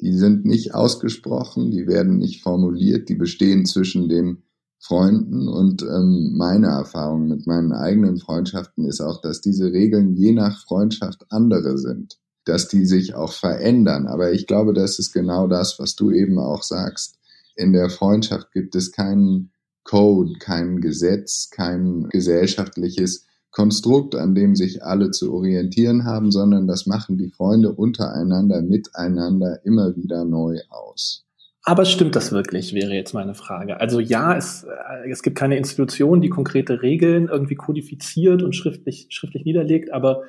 die 0.00 0.12
sind 0.12 0.44
nicht 0.44 0.74
ausgesprochen, 0.74 1.70
die 1.70 1.86
werden 1.86 2.18
nicht 2.18 2.42
formuliert, 2.42 3.08
die 3.08 3.14
bestehen 3.14 3.64
zwischen 3.64 4.08
den 4.08 4.42
Freunden 4.78 5.48
und 5.48 5.82
ähm, 5.82 6.34
meine 6.36 6.66
Erfahrung 6.66 7.28
mit 7.28 7.46
meinen 7.46 7.72
eigenen 7.72 8.18
Freundschaften 8.18 8.84
ist 8.84 9.00
auch, 9.00 9.20
dass 9.20 9.40
diese 9.40 9.72
Regeln 9.72 10.12
je 10.12 10.32
nach 10.32 10.62
Freundschaft 10.64 11.24
andere 11.30 11.78
sind, 11.78 12.18
dass 12.46 12.68
die 12.68 12.86
sich 12.86 13.14
auch 13.14 13.32
verändern. 13.32 14.06
Aber 14.06 14.32
ich 14.32 14.46
glaube, 14.46 14.72
das 14.72 14.98
ist 14.98 15.12
genau 15.12 15.46
das, 15.46 15.78
was 15.78 15.94
du 15.94 16.10
eben 16.10 16.38
auch 16.38 16.62
sagst. 16.62 17.18
In 17.54 17.72
der 17.72 17.90
Freundschaft 17.90 18.52
gibt 18.52 18.74
es 18.74 18.92
keinen 18.92 19.52
Code, 19.84 20.32
kein 20.40 20.80
Gesetz, 20.80 21.50
kein 21.50 22.08
gesellschaftliches 22.10 23.26
Konstrukt, 23.50 24.14
an 24.14 24.34
dem 24.34 24.54
sich 24.54 24.84
alle 24.84 25.10
zu 25.10 25.32
orientieren 25.32 26.04
haben, 26.04 26.30
sondern 26.30 26.66
das 26.66 26.86
machen 26.86 27.16
die 27.16 27.30
Freunde 27.30 27.72
untereinander, 27.72 28.62
miteinander 28.62 29.64
immer 29.64 29.96
wieder 29.96 30.24
neu 30.24 30.58
aus. 30.68 31.24
Aber 31.68 31.84
stimmt 31.84 32.14
das 32.14 32.30
wirklich, 32.30 32.74
wäre 32.74 32.92
jetzt 32.92 33.12
meine 33.12 33.34
Frage. 33.34 33.80
Also 33.80 33.98
ja, 33.98 34.36
es, 34.36 34.64
äh, 34.64 35.10
es 35.10 35.22
gibt 35.22 35.36
keine 35.36 35.56
Institution, 35.56 36.20
die 36.20 36.28
konkrete 36.28 36.82
Regeln 36.82 37.28
irgendwie 37.28 37.56
kodifiziert 37.56 38.44
und 38.44 38.54
schriftlich, 38.54 39.08
schriftlich 39.10 39.44
niederlegt, 39.44 39.92
aber 39.92 40.22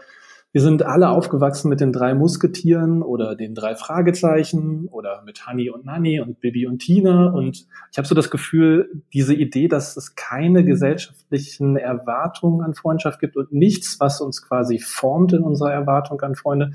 wir 0.57 0.61
sind 0.63 0.81
alle 0.81 1.09
aufgewachsen 1.09 1.69
mit 1.69 1.81
den 1.81 1.93
drei 1.93 2.15
Musketieren 2.15 3.03
oder 3.03 3.35
den 3.35 3.53
drei 3.53 3.75
Fragezeichen 3.75 4.87
oder 4.87 5.21
mit 5.23 5.45
Honey 5.45 5.69
und 5.69 5.85
Nanny 5.85 6.19
und 6.19 6.39
Bibi 6.39 6.65
und 6.65 6.79
Tina. 6.79 7.27
Und 7.27 7.67
ich 7.91 7.97
habe 7.99 8.07
so 8.07 8.15
das 8.15 8.31
Gefühl, 8.31 9.03
diese 9.13 9.35
Idee, 9.35 9.67
dass 9.67 9.95
es 9.95 10.15
keine 10.15 10.65
gesellschaftlichen 10.65 11.77
Erwartungen 11.77 12.63
an 12.63 12.73
Freundschaft 12.73 13.19
gibt 13.19 13.37
und 13.37 13.53
nichts, 13.53 13.99
was 13.99 14.19
uns 14.19 14.41
quasi 14.41 14.79
formt 14.79 15.31
in 15.31 15.43
unserer 15.43 15.71
Erwartung 15.71 16.19
an 16.21 16.33
Freunde, 16.33 16.71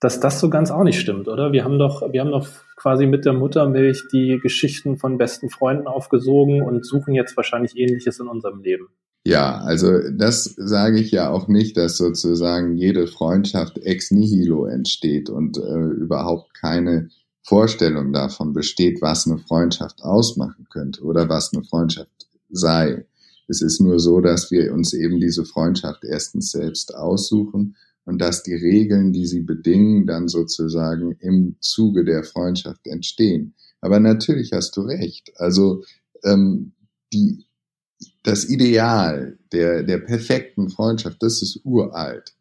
dass 0.00 0.18
das 0.18 0.40
so 0.40 0.48
ganz 0.48 0.70
auch 0.70 0.82
nicht 0.82 0.98
stimmt, 0.98 1.28
oder? 1.28 1.52
Wir 1.52 1.62
haben 1.62 1.78
doch, 1.78 2.10
wir 2.10 2.22
haben 2.22 2.30
doch 2.30 2.48
quasi 2.76 3.04
mit 3.04 3.26
der 3.26 3.34
Muttermilch 3.34 4.04
die 4.10 4.38
Geschichten 4.42 4.96
von 4.96 5.18
besten 5.18 5.50
Freunden 5.50 5.88
aufgesogen 5.88 6.62
und 6.62 6.86
suchen 6.86 7.12
jetzt 7.12 7.36
wahrscheinlich 7.36 7.76
Ähnliches 7.76 8.18
in 8.18 8.28
unserem 8.28 8.62
Leben. 8.62 8.88
Ja, 9.26 9.56
also 9.58 10.08
das 10.16 10.54
sage 10.56 11.00
ich 11.00 11.10
ja 11.10 11.30
auch 11.30 11.48
nicht, 11.48 11.76
dass 11.76 11.96
sozusagen 11.96 12.76
jede 12.76 13.08
Freundschaft 13.08 13.76
ex 13.78 14.12
nihilo 14.12 14.66
entsteht 14.66 15.30
und 15.30 15.58
äh, 15.58 15.88
überhaupt 16.00 16.54
keine 16.54 17.10
Vorstellung 17.42 18.12
davon 18.12 18.52
besteht, 18.52 19.02
was 19.02 19.26
eine 19.26 19.38
Freundschaft 19.38 20.04
ausmachen 20.04 20.68
könnte 20.70 21.02
oder 21.02 21.28
was 21.28 21.52
eine 21.52 21.64
Freundschaft 21.64 22.28
sei. 22.50 23.04
Es 23.48 23.62
ist 23.62 23.80
nur 23.80 23.98
so, 23.98 24.20
dass 24.20 24.52
wir 24.52 24.72
uns 24.72 24.92
eben 24.92 25.18
diese 25.18 25.44
Freundschaft 25.44 26.04
erstens 26.04 26.52
selbst 26.52 26.94
aussuchen 26.94 27.74
und 28.04 28.20
dass 28.20 28.44
die 28.44 28.54
Regeln, 28.54 29.12
die 29.12 29.26
sie 29.26 29.40
bedingen, 29.40 30.06
dann 30.06 30.28
sozusagen 30.28 31.16
im 31.18 31.56
Zuge 31.58 32.04
der 32.04 32.22
Freundschaft 32.22 32.86
entstehen. 32.86 33.54
Aber 33.80 33.98
natürlich 33.98 34.52
hast 34.52 34.76
du 34.76 34.82
recht. 34.82 35.32
Also 35.34 35.82
ähm, 36.22 36.74
die, 37.12 37.45
das 38.22 38.44
Ideal 38.44 39.38
der, 39.52 39.82
der 39.82 39.98
perfekten 39.98 40.68
Freundschaft, 40.68 41.22
das 41.22 41.42
ist 41.42 41.60
uralt. 41.64 42.34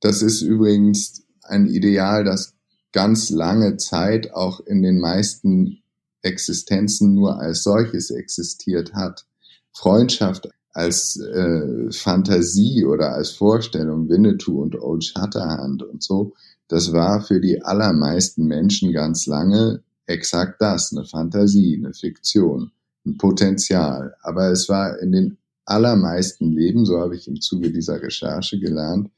Das 0.00 0.22
ist 0.22 0.42
übrigens 0.42 1.22
ein 1.42 1.66
Ideal, 1.66 2.24
das 2.24 2.54
ganz 2.92 3.30
lange 3.30 3.76
Zeit 3.76 4.32
auch 4.32 4.60
in 4.60 4.82
den 4.82 4.98
meisten 4.98 5.82
Existenzen 6.22 7.14
nur 7.14 7.38
als 7.38 7.62
solches 7.62 8.10
existiert 8.10 8.94
hat. 8.94 9.26
Freundschaft 9.72 10.48
als 10.72 11.16
äh, 11.16 11.90
Fantasie 11.90 12.84
oder 12.84 13.12
als 13.12 13.30
Vorstellung, 13.30 14.08
Winnetou 14.08 14.60
und 14.60 14.80
Old 14.80 15.04
Shatterhand 15.04 15.82
und 15.82 16.02
so, 16.02 16.34
das 16.68 16.92
war 16.92 17.22
für 17.22 17.40
die 17.40 17.62
allermeisten 17.62 18.46
Menschen 18.46 18.92
ganz 18.92 19.26
lange 19.26 19.82
exakt 20.06 20.60
das, 20.60 20.92
eine 20.92 21.04
Fantasie, 21.04 21.76
eine 21.76 21.94
Fiktion, 21.94 22.72
Potenzial. 23.18 24.14
Aber 24.22 24.50
es 24.50 24.68
war 24.68 24.98
in 25.00 25.12
den 25.12 25.38
allermeisten 25.64 26.52
Leben, 26.52 26.84
so 26.84 26.98
habe 26.98 27.16
ich 27.16 27.28
im 27.28 27.40
Zuge 27.40 27.70
dieser 27.70 28.02
Recherche 28.02 28.58
gelernt, 28.58 29.10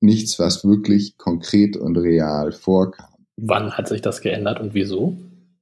nichts, 0.00 0.38
was 0.38 0.64
wirklich 0.64 1.18
konkret 1.18 1.76
und 1.76 1.96
real 1.96 2.52
vorkam. 2.52 3.14
Wann 3.36 3.72
hat 3.72 3.88
sich 3.88 4.02
das 4.02 4.20
geändert 4.20 4.60
und 4.60 4.74
wieso? 4.74 5.16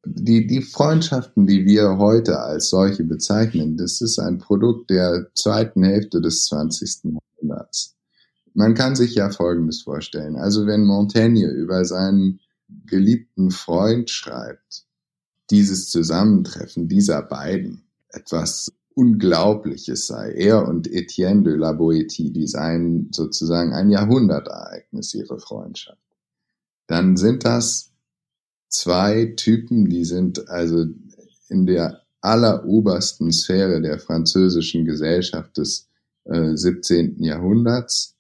Die, 0.05 0.47
die 0.47 0.63
Freundschaften, 0.63 1.47
die 1.47 1.65
wir 1.65 1.99
heute 1.99 2.39
als 2.39 2.71
solche 2.71 3.03
bezeichnen, 3.03 3.77
das 3.77 4.01
ist 4.01 4.19
ein 4.19 4.39
Produkt 4.39 4.91
der 4.91 5.27
zweiten 5.35 5.83
Hälfte 5.83 6.21
des 6.21 6.47
20. 6.47 7.13
Jahrhunderts. 7.41 7.97
Man 8.55 8.75
kann 8.75 8.95
sich 8.95 9.15
ja 9.15 9.31
Folgendes 9.31 9.83
vorstellen. 9.83 10.37
Also 10.37 10.67
wenn 10.67 10.85
Montaigne 10.85 11.49
über 11.49 11.85
seinen 11.85 12.41
geliebten 12.87 13.51
Freund 13.51 14.09
schreibt, 14.09 14.86
dieses 15.51 15.91
Zusammentreffen 15.91 16.89
dieser 16.89 17.23
beiden 17.23 17.85
etwas 18.09 18.73
Unglaubliches 18.95 20.07
sei. 20.07 20.33
Er 20.33 20.67
und 20.67 20.91
Etienne 20.91 21.43
de 21.43 21.55
la 21.55 21.73
Boétie, 21.73 22.33
die 22.33 22.47
seien 22.47 23.11
sozusagen 23.13 23.75
ein 23.75 23.91
Jahrhundertereignis, 23.91 25.13
ihre 25.15 25.39
Freundschaft 25.39 25.99
dann 26.87 27.17
sind 27.17 27.45
das 27.45 27.93
zwei 28.69 29.35
Typen, 29.37 29.89
die 29.89 30.05
sind 30.05 30.49
also 30.49 30.87
in 31.49 31.67
der 31.67 32.03
allerobersten 32.21 33.33
Sphäre 33.33 33.81
der 33.81 33.99
französischen 33.99 34.85
Gesellschaft 34.85 35.57
des 35.57 35.89
äh, 36.25 36.57
17. 36.57 37.23
Jahrhunderts. 37.23 38.17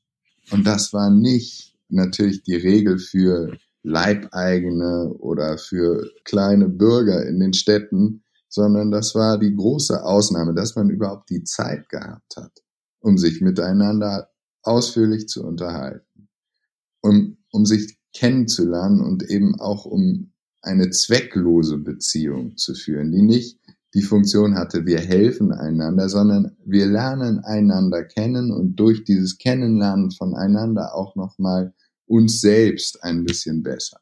Und 0.50 0.66
das 0.66 0.92
war 0.92 1.10
nicht 1.10 1.76
natürlich 1.88 2.42
die 2.42 2.56
Regel 2.56 2.98
für 2.98 3.56
Leibeigene 3.86 5.14
oder 5.18 5.58
für 5.58 6.10
kleine 6.24 6.68
Bürger 6.68 7.24
in 7.24 7.38
den 7.38 7.52
Städten, 7.52 8.24
sondern 8.48 8.90
das 8.90 9.14
war 9.14 9.38
die 9.38 9.54
große 9.54 10.04
Ausnahme, 10.04 10.54
dass 10.54 10.74
man 10.74 10.90
überhaupt 10.90 11.30
die 11.30 11.44
Zeit 11.44 11.88
gehabt 11.88 12.36
hat, 12.36 12.52
um 13.00 13.16
sich 13.16 13.40
miteinander 13.40 14.28
ausführlich 14.62 15.28
zu 15.28 15.44
unterhalten, 15.44 16.28
um, 17.00 17.38
um 17.52 17.64
sich 17.64 17.96
kennenzulernen 18.12 19.00
und 19.00 19.22
eben 19.22 19.60
auch 19.60 19.84
um 19.84 20.32
eine 20.62 20.90
zwecklose 20.90 21.78
Beziehung 21.78 22.56
zu 22.56 22.74
führen, 22.74 23.12
die 23.12 23.22
nicht 23.22 23.60
die 23.94 24.02
Funktion 24.02 24.56
hatte, 24.56 24.84
wir 24.84 24.98
helfen 24.98 25.52
einander, 25.52 26.08
sondern 26.08 26.56
wir 26.64 26.86
lernen 26.86 27.38
einander 27.44 28.02
kennen 28.02 28.50
und 28.50 28.76
durch 28.76 29.04
dieses 29.04 29.38
Kennenlernen 29.38 30.10
voneinander 30.10 30.94
auch 30.94 31.14
nochmal 31.14 31.72
uns 32.06 32.40
selbst 32.40 33.02
ein 33.02 33.24
bisschen 33.24 33.62
besser. 33.62 34.00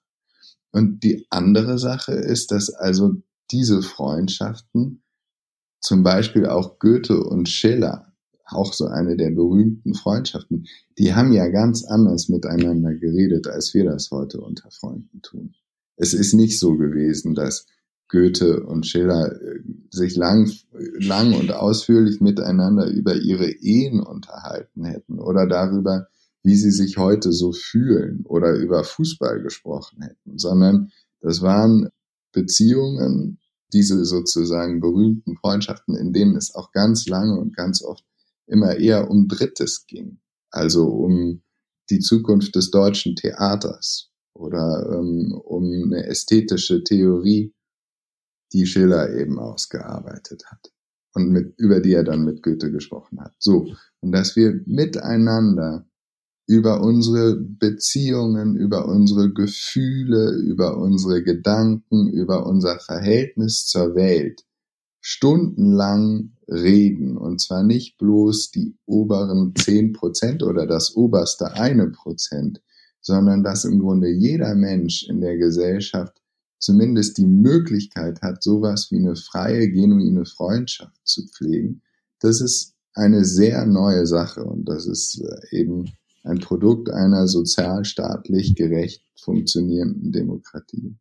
Und 0.73 1.03
die 1.05 1.27
andere 1.31 1.79
Sache 1.79 2.13
ist, 2.13 2.51
dass 2.51 2.71
also 2.71 3.15
diese 3.51 3.83
Freundschaften, 3.83 5.03
zum 5.81 6.03
Beispiel 6.03 6.47
auch 6.47 6.79
Goethe 6.79 7.23
und 7.23 7.49
Schiller, 7.49 8.13
auch 8.47 8.73
so 8.73 8.87
eine 8.87 9.17
der 9.17 9.31
berühmten 9.31 9.95
Freundschaften, 9.95 10.67
die 10.99 11.15
haben 11.15 11.33
ja 11.33 11.49
ganz 11.49 11.85
anders 11.85 12.29
miteinander 12.29 12.95
geredet, 12.95 13.47
als 13.47 13.73
wir 13.75 13.85
das 13.85 14.11
heute 14.11 14.41
unter 14.41 14.71
Freunden 14.71 15.23
tun. 15.23 15.55
Es 15.97 16.13
ist 16.13 16.35
nicht 16.35 16.59
so 16.59 16.77
gewesen, 16.77 17.35
dass 17.35 17.67
Goethe 18.09 18.65
und 18.65 18.87
Schiller 18.87 19.33
äh, 19.33 19.61
sich 19.91 20.17
lang, 20.17 20.51
lang 20.73 21.35
und 21.35 21.53
ausführlich 21.53 22.21
miteinander 22.21 22.87
über 22.87 23.17
ihre 23.17 23.51
Ehen 23.51 24.01
unterhalten 24.01 24.85
hätten 24.85 25.19
oder 25.19 25.47
darüber, 25.47 26.09
wie 26.45 26.57
sie 26.57 26.71
sich 26.71 26.99
heute 26.99 27.33
so 27.33 27.53
fühlen 27.53 28.25
oder 28.27 28.55
über 28.55 28.85
Fußball 28.85 29.43
gesprochen 29.43 30.03
hätten, 30.03 30.39
sondern 30.39 30.93
das 31.21 31.41
waren 31.41 31.89
Beziehungen, 32.33 33.41
diese 33.73 34.05
sozusagen 34.05 34.79
berühmten 34.79 35.37
Freundschaften, 35.37 35.97
in 35.97 36.13
denen 36.13 36.37
es 36.37 36.55
auch 36.55 36.71
ganz 36.71 37.07
lange 37.07 37.41
und 37.41 37.57
ganz 37.57 37.83
oft 37.83 38.05
immer 38.47 38.77
eher 38.77 39.11
um 39.11 39.27
Drittes 39.27 39.87
ging, 39.87 40.21
also 40.51 40.87
um 40.87 41.43
die 41.91 41.99
Zukunft 41.99 42.55
des 42.55 42.71
deutschen 42.71 43.17
Theaters 43.17 44.11
oder 44.35 44.91
ähm, 44.93 45.33
um 45.33 45.65
eine 45.85 46.07
ästhetische 46.07 46.85
Theorie, 46.85 47.55
die 48.53 48.67
Schiller 48.67 49.13
eben 49.15 49.39
ausgearbeitet 49.39 50.45
hat 50.47 50.73
und 51.15 51.31
mit, 51.31 51.59
über 51.59 51.81
die 51.81 51.95
er 51.95 52.05
dann 52.05 52.25
mit 52.25 52.43
Goethe 52.43 52.71
gesprochen 52.71 53.21
hat. 53.21 53.35
So. 53.39 53.75
Und 54.01 54.13
dass 54.13 54.37
wir 54.37 54.61
miteinander 54.67 55.89
über 56.47 56.83
unsere 56.83 57.37
Beziehungen, 57.37 58.57
über 58.57 58.87
unsere 58.87 59.33
Gefühle, 59.33 60.33
über 60.37 60.77
unsere 60.79 61.23
Gedanken, 61.23 62.09
über 62.09 62.47
unser 62.47 62.79
Verhältnis 62.79 63.67
zur 63.67 63.95
Welt 63.95 64.45
stundenlang 65.01 66.33
reden. 66.49 67.17
Und 67.17 67.41
zwar 67.41 67.63
nicht 67.63 67.99
bloß 67.99 68.51
die 68.51 68.77
oberen 68.87 69.55
zehn 69.57 69.93
Prozent 69.93 70.43
oder 70.43 70.67
das 70.67 70.95
oberste 70.97 71.53
eine 71.55 71.91
Prozent, 71.91 72.61
sondern 73.01 73.43
dass 73.43 73.65
im 73.65 73.79
Grunde 73.79 74.09
jeder 74.09 74.55
Mensch 74.55 75.07
in 75.09 75.21
der 75.21 75.37
Gesellschaft 75.37 76.21
zumindest 76.59 77.19
die 77.19 77.27
Möglichkeit 77.27 78.23
hat, 78.23 78.43
sowas 78.43 78.89
wie 78.91 78.99
eine 78.99 79.17
freie, 79.17 79.71
genuine 79.71 80.25
Freundschaft 80.25 80.99
zu 81.05 81.27
pflegen. 81.27 81.83
Das 82.21 82.41
ist 82.41 82.75
eine 82.95 83.25
sehr 83.25 83.67
neue 83.67 84.07
Sache 84.07 84.45
und 84.45 84.67
das 84.67 84.87
ist 84.87 85.21
äh, 85.21 85.59
eben 85.59 85.91
ein 86.25 86.41
Produkt 86.41 86.91
einer 86.91 87.29
sozialstaatlich 87.29 88.57
gerecht 88.57 89.05
funktionierenden 89.21 90.11
Demokratie. 90.11 90.97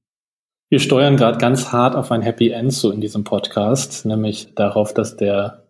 Wir 0.70 0.80
steuern 0.80 1.18
gerade 1.18 1.38
ganz 1.38 1.72
hart 1.72 1.96
auf 1.96 2.12
ein 2.12 2.22
Happy 2.22 2.50
End 2.50 2.74
so 2.74 2.92
in 2.92 3.02
diesem 3.02 3.24
Podcast, 3.24 4.06
nämlich 4.06 4.54
darauf, 4.56 4.94
dass 4.94 5.16
der 5.16 5.64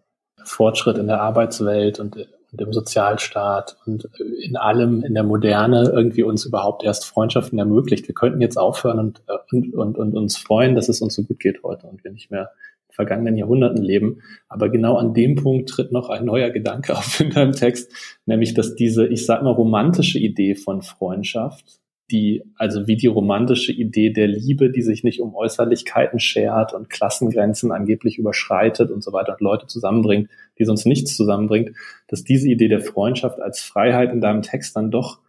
Fortschritt 0.44 0.98
in 0.98 1.08
der 1.08 1.22
Arbeitswelt 1.22 2.00
und, 2.00 2.16
und 2.16 2.62
im 2.62 2.74
Sozialstaat 2.74 3.78
und 3.86 4.10
in 4.42 4.56
allem 4.56 5.04
in 5.04 5.14
der 5.14 5.24
Moderne 5.24 5.92
irgendwie 5.94 6.24
uns 6.24 6.46
überhaupt 6.46 6.84
erst 6.84 7.06
Freundschaften 7.06 7.60
ermöglicht. 7.60 8.08
Wir 8.08 8.16
könnten 8.16 8.42
jetzt 8.42 8.58
aufhören 8.58 9.00
und, 9.00 9.22
und, 9.52 9.74
und, 9.74 9.98
und 9.98 10.16
uns 10.16 10.38
freuen, 10.38 10.76
dass 10.76 10.90
es 10.90 11.02
uns 11.02 11.16
so 11.16 11.24
gut 11.24 11.40
geht 11.40 11.64
heute 11.64 11.88
und 11.88 12.04
wir 12.04 12.12
nicht 12.12 12.32
mehr 12.32 12.52
vergangenen 12.94 13.36
Jahrhunderten 13.36 13.84
leben. 13.84 14.22
Aber 14.48 14.70
genau 14.70 14.96
an 14.96 15.14
dem 15.14 15.36
Punkt 15.36 15.70
tritt 15.70 15.92
noch 15.92 16.10
ein 16.10 16.26
neuer 16.26 16.50
Gedanke 16.50 16.96
auf 16.98 17.20
in 17.20 17.32
deinem 17.32 17.54
Text, 17.54 17.92
nämlich 18.26 18.54
dass 18.54 18.76
diese, 18.76 19.08
ich 19.08 19.26
sag 19.26 19.44
mal, 19.44 19.52
romantische 19.52 20.20
Idee 20.20 20.56
von 20.56 20.82
Freundschaft 20.82 21.80
die, 22.12 22.44
also 22.58 22.86
wie 22.86 22.96
die 22.96 23.08
romantische 23.08 23.72
Idee 23.72 24.12
der 24.12 24.28
Liebe, 24.28 24.70
die 24.70 24.82
sich 24.82 25.04
nicht 25.04 25.20
um 25.20 25.36
Äußerlichkeiten 25.36 26.20
schert 26.20 26.74
und 26.74 26.90
Klassengrenzen 26.90 27.72
angeblich 27.72 28.18
überschreitet 28.18 28.92
und 28.92 29.04
so 29.04 29.14
weiter 29.14 29.34
und 29.34 29.42
Leute 29.42 29.68
zusammenbringt, 29.68 30.30
die 30.60 30.66
sonst 30.66 30.86
nichts 30.86 31.16
zusammenbringt, 31.16 31.72
dass 32.08 32.24
diese 32.24 32.50
Idee 32.50 32.68
der 32.68 32.82
Freundschaft 32.82 33.42
als 33.42 33.62
Freiheit 33.62 34.12
in 34.12 34.22
deinem 34.22 34.42
Text 34.42 34.76
dann 34.76 34.92
doch 34.92 35.20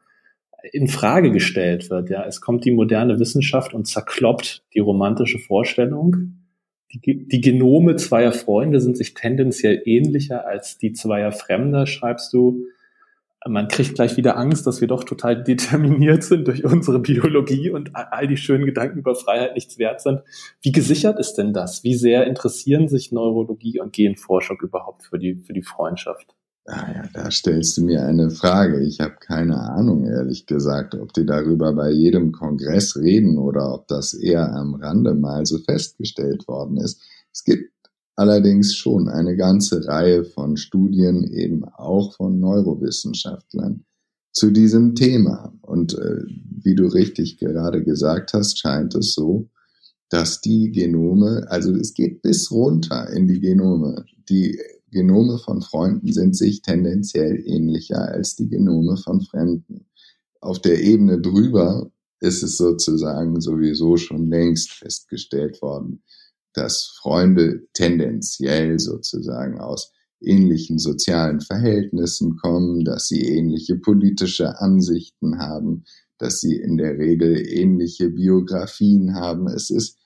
in 0.73 0.89
Frage 0.89 1.31
gestellt 1.31 1.91
wird. 1.91 2.11
Ja, 2.11 2.25
es 2.25 2.41
kommt 2.41 2.65
die 2.65 2.73
moderne 2.73 3.19
Wissenschaft 3.19 3.75
und 3.75 3.87
zerkloppt 3.87 4.65
die 4.75 4.81
romantische 4.81 5.39
Vorstellung. 5.39 6.44
Die, 6.95 7.41
Genome 7.41 7.97
zweier 7.97 8.33
Freunde 8.33 8.81
sind 8.81 8.97
sich 8.97 9.15
tendenziell 9.15 9.83
ähnlicher 9.85 10.47
als 10.47 10.79
die 10.79 10.93
zweier 10.93 11.33
Fremder, 11.33 11.87
schreibst 11.87 12.33
du 12.33 12.67
man 13.47 13.69
kriegt 13.69 13.95
gleich 13.95 14.17
wieder 14.17 14.39
Angst, 14.39 14.67
dass 14.67 14.81
wir 14.81 14.89
doch 14.89 15.05
total 15.05 15.43
determiniert 15.43 16.25
sind 16.25 16.49
durch 16.49 16.65
unsere 16.65 16.99
Biologie 16.99 17.71
und 17.71 17.95
all 17.95 18.27
die 18.27 18.37
schönen 18.39 18.65
Gedanken 18.65 18.99
über 18.99 19.15
Freiheit 19.15 19.55
nichts 19.55 19.79
wert 19.79 20.01
sind. 20.01 20.23
Wie 20.63 20.73
gesichert 20.73 21.19
ist 21.19 21.35
denn 21.35 21.53
das? 21.53 21.85
Wie 21.85 21.95
sehr 21.95 22.27
interessieren 22.27 22.89
sich 22.89 23.13
Neurologie 23.13 23.81
und 23.81 23.93
Genforschung 23.93 24.59
überhaupt 24.63 25.05
für 25.05 25.19
die, 25.19 25.35
für 25.35 25.53
die 25.53 25.63
Freundschaft? 25.63 26.35
Ah 26.67 26.91
ja, 26.95 27.09
da 27.13 27.31
stellst 27.31 27.77
du 27.77 27.85
mir 27.85 28.07
eine 28.07 28.31
Frage. 28.31 28.81
Ich 28.81 29.01
habe 29.01 29.17
keine 29.21 29.61
Ahnung, 29.61 30.07
ehrlich 30.07 30.47
gesagt, 30.47 30.95
ob 30.95 31.13
die 31.13 31.27
darüber 31.27 31.75
bei 31.75 31.91
jedem 31.91 32.33
Kongress 32.33 32.97
reden 32.97 33.37
oder 33.37 33.75
ob 33.75 33.87
das 33.89 34.15
eher 34.15 34.55
am 34.55 34.75
Rande 34.75 35.15
mal 35.15 35.45
so 35.45 35.59
festgestellt 35.59 36.49
worden 36.49 36.79
ist. 36.79 37.03
Es 37.33 37.45
gibt 37.45 37.71
allerdings 38.17 38.75
schon 38.75 39.09
eine 39.09 39.37
ganze 39.37 39.87
Reihe 39.87 40.25
von 40.25 40.57
Studien, 40.57 41.25
eben 41.25 41.65
auch 41.65 42.15
von 42.15 42.41
Neurowissenschaftlern, 42.41 43.85
zu 44.33 44.51
diesem 44.51 44.95
Thema. 44.95 45.53
Und 45.61 45.99
äh, 45.99 46.23
wie 46.63 46.75
du 46.75 46.87
richtig 46.87 47.39
gerade 47.39 47.85
gesagt 47.85 48.33
hast, 48.33 48.59
scheint 48.59 48.95
es 48.95 49.13
so, 49.13 49.51
dass 50.09 50.41
die 50.41 50.71
Genome, 50.71 51.45
also 51.49 51.75
es 51.75 51.93
geht 51.93 52.23
bis 52.23 52.51
runter 52.51 53.11
in 53.11 53.27
die 53.27 53.41
Genome. 53.41 54.07
Die 54.29 54.59
Genome 54.95 55.39
von 55.39 55.61
Freunden 55.61 56.11
sind 56.13 56.35
sich 56.35 56.63
tendenziell 56.63 57.43
ähnlicher 57.47 58.09
als 58.09 58.37
die 58.37 58.49
Genome 58.49 58.97
von 58.97 59.21
Fremden. 59.21 59.87
Auf 60.41 60.61
der 60.61 60.81
Ebene 60.83 61.21
drüber 61.21 61.91
ist 62.21 62.43
es 62.43 62.57
sozusagen 62.57 63.41
sowieso 63.41 63.99
schon 63.99 64.31
längst 64.31 64.73
festgestellt 64.73 65.61
worden, 65.61 66.03
dass 66.55 66.97
Freunde 67.01 67.67
tendenziell 67.75 68.79
sozusagen 68.79 69.61
aus 69.61 69.93
ähnlichen 70.21 70.79
sozialen 70.79 71.41
Verhältnissen 71.41 72.37
kommen, 72.37 72.85
dass 72.85 73.09
sie 73.09 73.23
ähnliche 73.23 73.77
politische 73.77 74.59
Ansichten 74.61 75.39
haben, 75.39 75.85
dass 76.19 76.41
sie 76.41 76.57
in 76.57 76.79
der 76.79 76.99
Regel 76.99 77.37
ähnliche 77.47 78.09
Biografien 78.11 79.15
haben. 79.15 79.49
Es 79.49 79.71
ist 79.71 79.99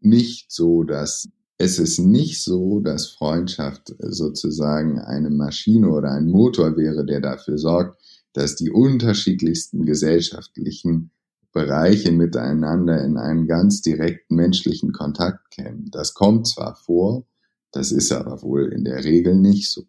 nicht 0.00 0.50
so, 0.50 0.84
dass 0.84 1.28
es 1.58 1.78
ist 1.78 1.98
nicht 1.98 2.42
so, 2.42 2.80
dass 2.80 3.06
Freundschaft 3.06 3.94
sozusagen 3.98 4.98
eine 4.98 5.30
Maschine 5.30 5.90
oder 5.90 6.10
ein 6.12 6.26
Motor 6.26 6.76
wäre, 6.76 7.06
der 7.06 7.20
dafür 7.20 7.56
sorgt, 7.56 8.00
dass 8.34 8.56
die 8.56 8.70
unterschiedlichsten 8.70 9.86
gesellschaftlichen 9.86 11.10
Bereiche 11.52 12.12
miteinander 12.12 13.02
in 13.02 13.16
einen 13.16 13.46
ganz 13.46 13.80
direkten 13.80 14.36
menschlichen 14.36 14.92
Kontakt 14.92 15.50
kämen. 15.50 15.90
Das 15.90 16.12
kommt 16.12 16.46
zwar 16.46 16.76
vor, 16.76 17.24
das 17.72 17.92
ist 17.92 18.12
aber 18.12 18.42
wohl 18.42 18.72
in 18.72 18.84
der 18.84 19.04
Regel 19.04 19.34
nicht 19.34 19.70
so. 19.70 19.84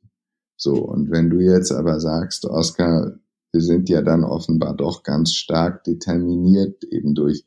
So, 0.55 0.75
und 0.75 1.12
wenn 1.12 1.29
du 1.29 1.39
jetzt 1.39 1.71
aber 1.74 2.00
sagst, 2.00 2.45
Oskar, 2.45 3.19
wir 3.51 3.62
sind 3.62 3.89
ja 3.89 4.01
dann 4.01 4.24
offenbar 4.24 4.75
doch 4.75 5.03
ganz 5.03 5.33
stark 5.33 5.83
determiniert 5.83 6.86
eben 6.86 7.13
durch 7.13 7.43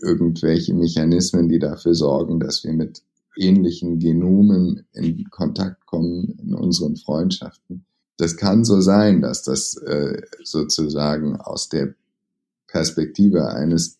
irgendwelche 0.00 0.74
Mechanismen, 0.74 1.48
die 1.48 1.58
dafür 1.58 1.94
sorgen, 1.94 2.38
dass 2.38 2.62
wir 2.62 2.72
mit 2.72 3.02
ähnlichen 3.36 3.98
Genomen 3.98 4.86
in 4.92 5.28
Kontakt 5.30 5.86
kommen 5.86 6.38
in 6.42 6.54
unseren 6.54 6.96
Freundschaften. 6.96 7.84
Das 8.16 8.36
kann 8.36 8.64
so 8.64 8.80
sein, 8.80 9.20
dass 9.20 9.42
das 9.42 9.76
äh, 9.76 10.22
sozusagen 10.42 11.36
aus 11.36 11.68
der 11.68 11.94
Perspektive 12.68 13.48
eines 13.48 13.98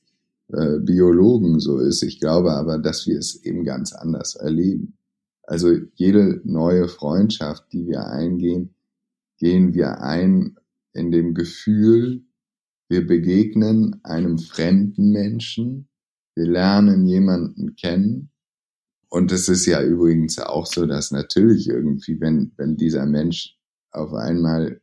äh, 0.49 0.79
Biologen 0.79 1.59
so 1.59 1.79
ist. 1.79 2.03
Ich 2.03 2.21
glaube 2.21 2.53
aber, 2.53 2.79
dass 2.79 3.07
wir 3.07 3.19
es 3.19 3.45
eben 3.45 3.65
ganz 3.65 3.93
anders 3.93 4.37
erleben. 4.37 4.97
Also 5.43 5.73
jede 5.95 6.41
neue 6.45 6.89
Freundschaft, 6.89 7.73
die 7.73 7.87
wir 7.87 8.07
eingehen, 8.07 8.75
gehen 9.39 9.75
wir 9.75 10.01
ein 10.01 10.57
in 10.93 11.11
dem 11.11 11.35
Gefühl, 11.35 12.25
wir 12.89 13.07
begegnen 13.07 14.01
einem 14.05 14.39
fremden 14.39 15.11
Menschen, 15.11 15.89
wir 16.35 16.47
lernen 16.47 17.07
jemanden 17.07 17.77
kennen. 17.77 18.31
Und 19.15 19.31
es 19.31 19.47
ist 19.49 19.65
ja 19.67 19.81
übrigens 19.81 20.41
auch 20.41 20.67
so, 20.67 20.87
dass 20.87 21.13
natürlich 21.13 21.69
irgendwie, 21.69 22.21
wenn, 22.21 22.51
wenn 22.57 22.77
dieser 22.77 23.07
Mensch 23.07 23.57
auf 23.93 24.13
einmal 24.13 24.81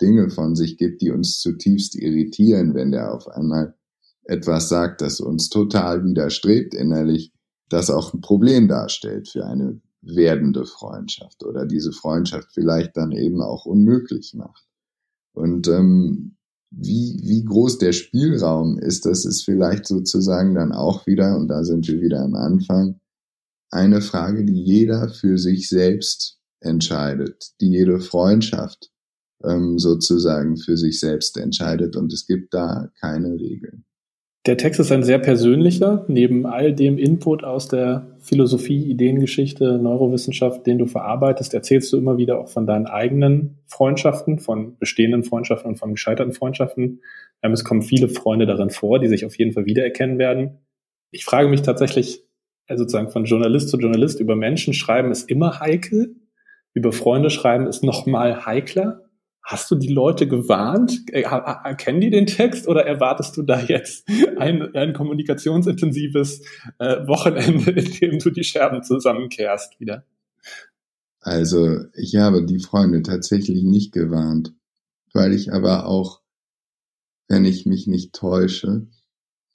Dinge 0.00 0.30
von 0.30 0.54
sich 0.54 0.76
gibt, 0.76 1.02
die 1.02 1.10
uns 1.10 1.40
zutiefst 1.40 1.96
irritieren, 1.96 2.74
wenn 2.74 2.92
der 2.92 3.12
auf 3.12 3.26
einmal 3.26 3.74
etwas 4.22 4.68
sagt, 4.68 5.00
das 5.00 5.18
uns 5.18 5.48
total 5.48 6.04
widerstrebt 6.04 6.74
innerlich, 6.74 7.32
das 7.70 7.90
auch 7.90 8.14
ein 8.14 8.20
Problem 8.20 8.68
darstellt 8.68 9.28
für 9.28 9.46
eine 9.46 9.80
werdende 10.00 10.64
Freundschaft 10.64 11.42
oder 11.42 11.66
diese 11.66 11.90
Freundschaft 11.90 12.52
vielleicht 12.54 12.96
dann 12.96 13.10
eben 13.10 13.42
auch 13.42 13.66
unmöglich 13.66 14.32
macht. 14.34 14.64
Und 15.32 15.66
ähm, 15.66 16.36
wie, 16.70 17.20
wie 17.24 17.44
groß 17.44 17.78
der 17.78 17.90
Spielraum 17.90 18.78
ist, 18.78 19.06
das 19.06 19.24
ist 19.24 19.42
vielleicht 19.42 19.88
sozusagen 19.88 20.54
dann 20.54 20.70
auch 20.70 21.04
wieder, 21.08 21.36
und 21.36 21.48
da 21.48 21.64
sind 21.64 21.88
wir 21.88 22.00
wieder 22.00 22.20
am 22.20 22.36
Anfang, 22.36 23.00
eine 23.72 24.00
Frage, 24.00 24.44
die 24.44 24.62
jeder 24.62 25.08
für 25.08 25.38
sich 25.38 25.68
selbst 25.68 26.38
entscheidet, 26.60 27.52
die 27.60 27.70
jede 27.70 28.00
Freundschaft 28.00 28.90
ähm, 29.44 29.78
sozusagen 29.78 30.56
für 30.56 30.76
sich 30.76 31.00
selbst 31.00 31.36
entscheidet 31.36 31.96
und 31.96 32.12
es 32.12 32.26
gibt 32.26 32.54
da 32.54 32.88
keine 33.00 33.34
Regeln. 33.34 33.84
Der 34.44 34.56
Text 34.56 34.80
ist 34.80 34.90
ein 34.90 35.04
sehr 35.04 35.20
persönlicher, 35.20 36.04
neben 36.08 36.46
all 36.46 36.74
dem 36.74 36.98
Input 36.98 37.44
aus 37.44 37.68
der 37.68 38.16
Philosophie, 38.18 38.90
Ideengeschichte, 38.90 39.78
Neurowissenschaft, 39.78 40.66
den 40.66 40.78
du 40.78 40.86
verarbeitest, 40.86 41.54
erzählst 41.54 41.92
du 41.92 41.96
immer 41.96 42.18
wieder 42.18 42.40
auch 42.40 42.48
von 42.48 42.66
deinen 42.66 42.86
eigenen 42.86 43.58
Freundschaften, 43.66 44.40
von 44.40 44.76
bestehenden 44.78 45.22
Freundschaften 45.22 45.70
und 45.70 45.76
von 45.76 45.92
gescheiterten 45.92 46.32
Freundschaften. 46.32 47.02
Ähm, 47.42 47.52
es 47.52 47.62
kommen 47.62 47.82
viele 47.82 48.08
Freunde 48.08 48.46
darin 48.46 48.70
vor, 48.70 48.98
die 48.98 49.08
sich 49.08 49.24
auf 49.24 49.38
jeden 49.38 49.52
Fall 49.52 49.66
wiedererkennen 49.66 50.18
werden. 50.18 50.58
Ich 51.12 51.24
frage 51.24 51.48
mich 51.48 51.62
tatsächlich, 51.62 52.24
sozusagen 52.68 53.10
von 53.10 53.24
Journalist 53.24 53.68
zu 53.68 53.78
Journalist 53.78 54.20
über 54.20 54.36
Menschen 54.36 54.74
schreiben 54.74 55.10
ist 55.10 55.28
immer 55.28 55.60
heikel, 55.60 56.16
über 56.74 56.92
Freunde 56.92 57.30
schreiben 57.30 57.66
ist 57.66 57.82
noch 57.82 58.06
mal 58.06 58.46
heikler. 58.46 59.08
Hast 59.44 59.70
du 59.70 59.74
die 59.74 59.92
Leute 59.92 60.28
gewarnt? 60.28 61.02
Erkennen 61.10 62.00
die 62.00 62.10
den 62.10 62.26
Text 62.26 62.68
oder 62.68 62.86
erwartest 62.86 63.36
du 63.36 63.42
da 63.42 63.60
jetzt 63.60 64.08
ein, 64.38 64.74
ein 64.74 64.92
kommunikationsintensives 64.92 66.42
äh, 66.78 67.06
Wochenende, 67.08 67.72
in 67.72 67.92
dem 67.92 68.18
du 68.20 68.30
die 68.30 68.44
Scherben 68.44 68.82
zusammenkehrst 68.82 69.80
wieder? 69.80 70.06
Also 71.20 71.84
ich 71.94 72.16
habe 72.16 72.44
die 72.44 72.60
Freunde 72.60 73.02
tatsächlich 73.02 73.64
nicht 73.64 73.92
gewarnt, 73.92 74.54
weil 75.12 75.32
ich 75.32 75.52
aber 75.52 75.86
auch, 75.86 76.22
wenn 77.28 77.44
ich 77.44 77.66
mich 77.66 77.86
nicht 77.86 78.14
täusche, 78.14 78.86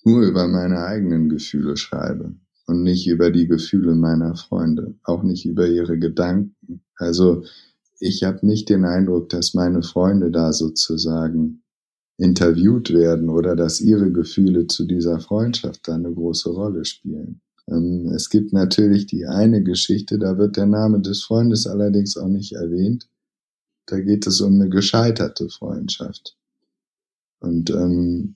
nur 0.04 0.22
über 0.22 0.48
meine 0.48 0.86
eigenen 0.86 1.30
Gefühle 1.30 1.78
schreibe 1.78 2.36
und 2.68 2.84
nicht 2.84 3.08
über 3.08 3.32
die 3.32 3.48
Gefühle 3.48 3.96
meiner 3.96 4.36
Freunde, 4.36 4.96
auch 5.04 5.24
nicht 5.24 5.46
über 5.46 5.68
ihre 5.68 5.98
Gedanken. 5.98 6.82
Also 6.98 7.44
ich 8.00 8.24
habe 8.24 8.46
nicht 8.46 8.70
den 8.70 8.86
Eindruck, 8.86 9.30
dass 9.30 9.54
meine 9.54 9.82
Freunde 9.82 10.30
da 10.30 10.54
sozusagen 10.54 11.64
interviewt 12.18 12.92
werden 12.92 13.30
oder 13.30 13.56
dass 13.56 13.80
ihre 13.80 14.12
Gefühle 14.12 14.68
zu 14.68 14.86
dieser 14.86 15.20
Freundschaft 15.20 15.88
da 15.88 15.96
eine 15.96 16.14
große 16.14 16.50
Rolle 16.50 16.84
spielen. 16.84 17.42
Ähm, 17.70 18.12
es 18.14 18.30
gibt 18.30 18.54
natürlich 18.54 19.08
die 19.08 19.26
eine 19.26 19.64
Geschichte, 19.64 20.20
da 20.20 20.38
wird 20.38 20.58
der 20.58 20.66
Name 20.66 21.00
des 21.00 21.24
Freundes 21.24 21.68
allerdings 21.68 22.18
auch 22.18 22.28
nicht 22.28 22.54
erwähnt. 22.54 23.10
Da 23.86 24.00
geht 24.00 24.28
es 24.28 24.42
um 24.42 24.56
eine 24.56 24.70
gescheiterte 24.70 25.48
Freundschaft. 25.50 26.38
Und 27.40 27.70
ähm, 27.70 28.36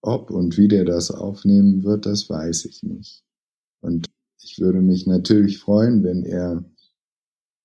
ob 0.00 0.30
und 0.30 0.56
wie 0.56 0.68
der 0.68 0.84
das 0.84 1.10
aufnehmen 1.10 1.84
wird, 1.84 2.06
das 2.06 2.30
weiß 2.30 2.64
ich 2.64 2.82
nicht. 2.82 3.22
Und 3.82 4.08
ich 4.42 4.58
würde 4.58 4.80
mich 4.80 5.06
natürlich 5.06 5.58
freuen, 5.58 6.02
wenn 6.02 6.24
er 6.24 6.64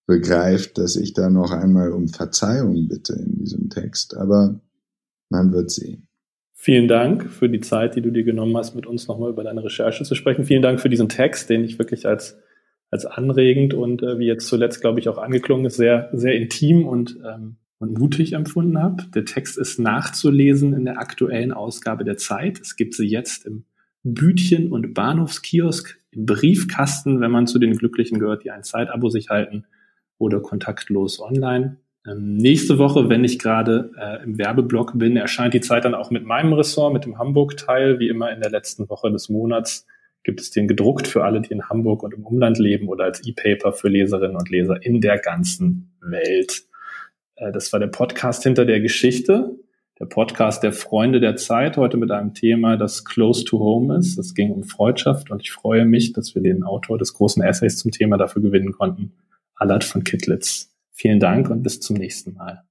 begreift, 0.06 0.78
dass 0.78 0.96
ich 0.96 1.14
da 1.14 1.30
noch 1.30 1.52
einmal 1.52 1.92
um 1.92 2.08
Verzeihung 2.08 2.88
bitte 2.88 3.14
in 3.14 3.38
diesem 3.38 3.70
Text. 3.70 4.16
Aber 4.16 4.60
man 5.30 5.52
wird 5.52 5.70
sehen. 5.72 6.08
Vielen 6.54 6.88
Dank 6.88 7.30
für 7.30 7.50
die 7.50 7.60
Zeit, 7.60 7.96
die 7.96 8.02
du 8.02 8.12
dir 8.12 8.24
genommen 8.24 8.58
hast, 8.58 8.74
mit 8.74 8.88
uns 8.88 9.08
nochmal 9.08 9.30
über 9.30 9.44
deine 9.44 9.64
Recherche 9.64 10.04
zu 10.04 10.16
sprechen. 10.16 10.44
Vielen 10.44 10.64
Dank 10.64 10.82
für 10.82 10.90
diesen 10.90 11.08
Text, 11.08 11.50
den 11.50 11.64
ich 11.64 11.78
wirklich 11.78 12.08
als, 12.08 12.40
als 12.90 13.06
anregend 13.06 13.74
und 13.74 14.02
äh, 14.02 14.18
wie 14.18 14.26
jetzt 14.26 14.48
zuletzt, 14.48 14.82
glaube 14.82 15.00
ich, 15.00 15.08
auch 15.08 15.20
angeklungen 15.20 15.66
ist, 15.66 15.76
sehr, 15.76 16.10
sehr 16.14 16.34
intim 16.34 16.88
und, 16.88 17.20
ähm, 17.24 17.58
und 17.78 18.00
mutig 18.00 18.34
empfunden 18.34 18.82
habe. 18.82 19.04
Der 19.14 19.26
Text 19.26 19.58
ist 19.58 19.78
nachzulesen 19.78 20.74
in 20.74 20.86
der 20.86 20.98
aktuellen 21.00 21.52
Ausgabe 21.52 22.04
der 22.04 22.18
Zeit. 22.18 22.60
Es 22.60 22.76
gibt 22.76 22.96
sie 22.96 23.08
jetzt 23.08 23.46
im 23.46 23.66
Bütchen- 24.14 24.72
und 24.72 24.94
Bahnhofskiosk, 24.94 26.00
im 26.12 26.26
Briefkasten, 26.26 27.22
wenn 27.22 27.32
man 27.32 27.48
zu 27.48 27.60
den 27.60 27.78
Glücklichen 27.78 28.20
gehört, 28.20 28.44
die 28.44 28.52
ein 28.52 28.64
Zeitabo 28.64 29.10
sich 29.10 29.30
halten 29.30 29.66
oder 30.18 30.40
kontaktlos 30.40 31.20
online. 31.20 31.78
Ähm, 32.08 32.38
nächste 32.38 32.78
Woche, 32.78 33.10
wenn 33.10 33.24
ich 33.24 33.40
gerade 33.40 33.92
äh, 34.00 34.24
im 34.24 34.38
Werbeblock 34.38 34.98
bin, 34.98 35.18
erscheint 35.18 35.54
die 35.54 35.62
Zeit 35.62 35.86
dann 35.86 35.94
auch 35.94 36.10
mit 36.10 36.26
meinem 36.26 36.54
Ressort, 36.54 36.94
mit 36.94 37.06
dem 37.06 37.18
Hamburg-Teil. 37.18 38.00
Wie 38.00 38.08
immer 38.08 38.32
in 38.32 38.40
der 38.40 38.50
letzten 38.50 38.90
Woche 38.90 39.12
des 39.12 39.30
Monats 39.30 39.86
gibt 40.24 40.42
es 40.42 40.52
den 40.52 40.68
gedruckt 40.68 41.08
für 41.08 41.24
alle, 41.24 41.42
die 41.42 41.52
in 41.52 41.70
Hamburg 41.70 42.04
und 42.04 42.14
im 42.14 42.26
Umland 42.26 42.60
leben 42.60 42.88
oder 42.88 43.06
als 43.06 43.26
E-Paper 43.26 43.74
für 43.74 43.90
Leserinnen 43.90 44.36
und 44.36 44.50
Leser 44.50 44.84
in 44.84 45.02
der 45.02 45.20
ganzen 45.20 45.92
Welt. 46.02 46.64
Äh, 47.36 47.52
das 47.52 47.72
war 47.74 47.80
der 47.80 47.88
Podcast 47.88 48.44
hinter 48.44 48.66
der 48.66 48.80
Geschichte, 48.80 49.56
der 50.00 50.06
Podcast 50.06 50.64
der 50.64 50.74
Freunde 50.74 51.20
der 51.20 51.36
Zeit, 51.36 51.78
heute 51.78 51.98
mit 51.98 52.12
einem 52.12 52.34
Thema, 52.34 52.78
das 52.78 53.04
close 53.04 53.44
to 53.46 53.60
home 53.60 53.98
ist. 53.98 54.18
Es 54.18 54.34
ging 54.34 54.52
um 54.52 54.64
Freundschaft 54.64 55.32
und 55.32 55.42
ich 55.42 55.52
freue 55.52 55.86
mich, 55.86 56.14
dass 56.14 56.36
wir 56.36 56.42
den 56.42 56.64
Autor 56.64 56.98
des 56.98 57.14
großen 57.14 57.42
Essays 57.44 57.78
zum 57.78 57.92
Thema 57.92 58.18
dafür 58.18 58.42
gewinnen 58.42 58.74
konnten. 58.74 59.14
Allard 59.56 59.84
von 59.84 60.04
Kittlitz. 60.04 60.72
Vielen 60.92 61.20
Dank 61.20 61.50
und 61.50 61.64
bis 61.64 61.80
zum 61.80 61.96
nächsten 61.96 62.34
Mal. 62.34 62.67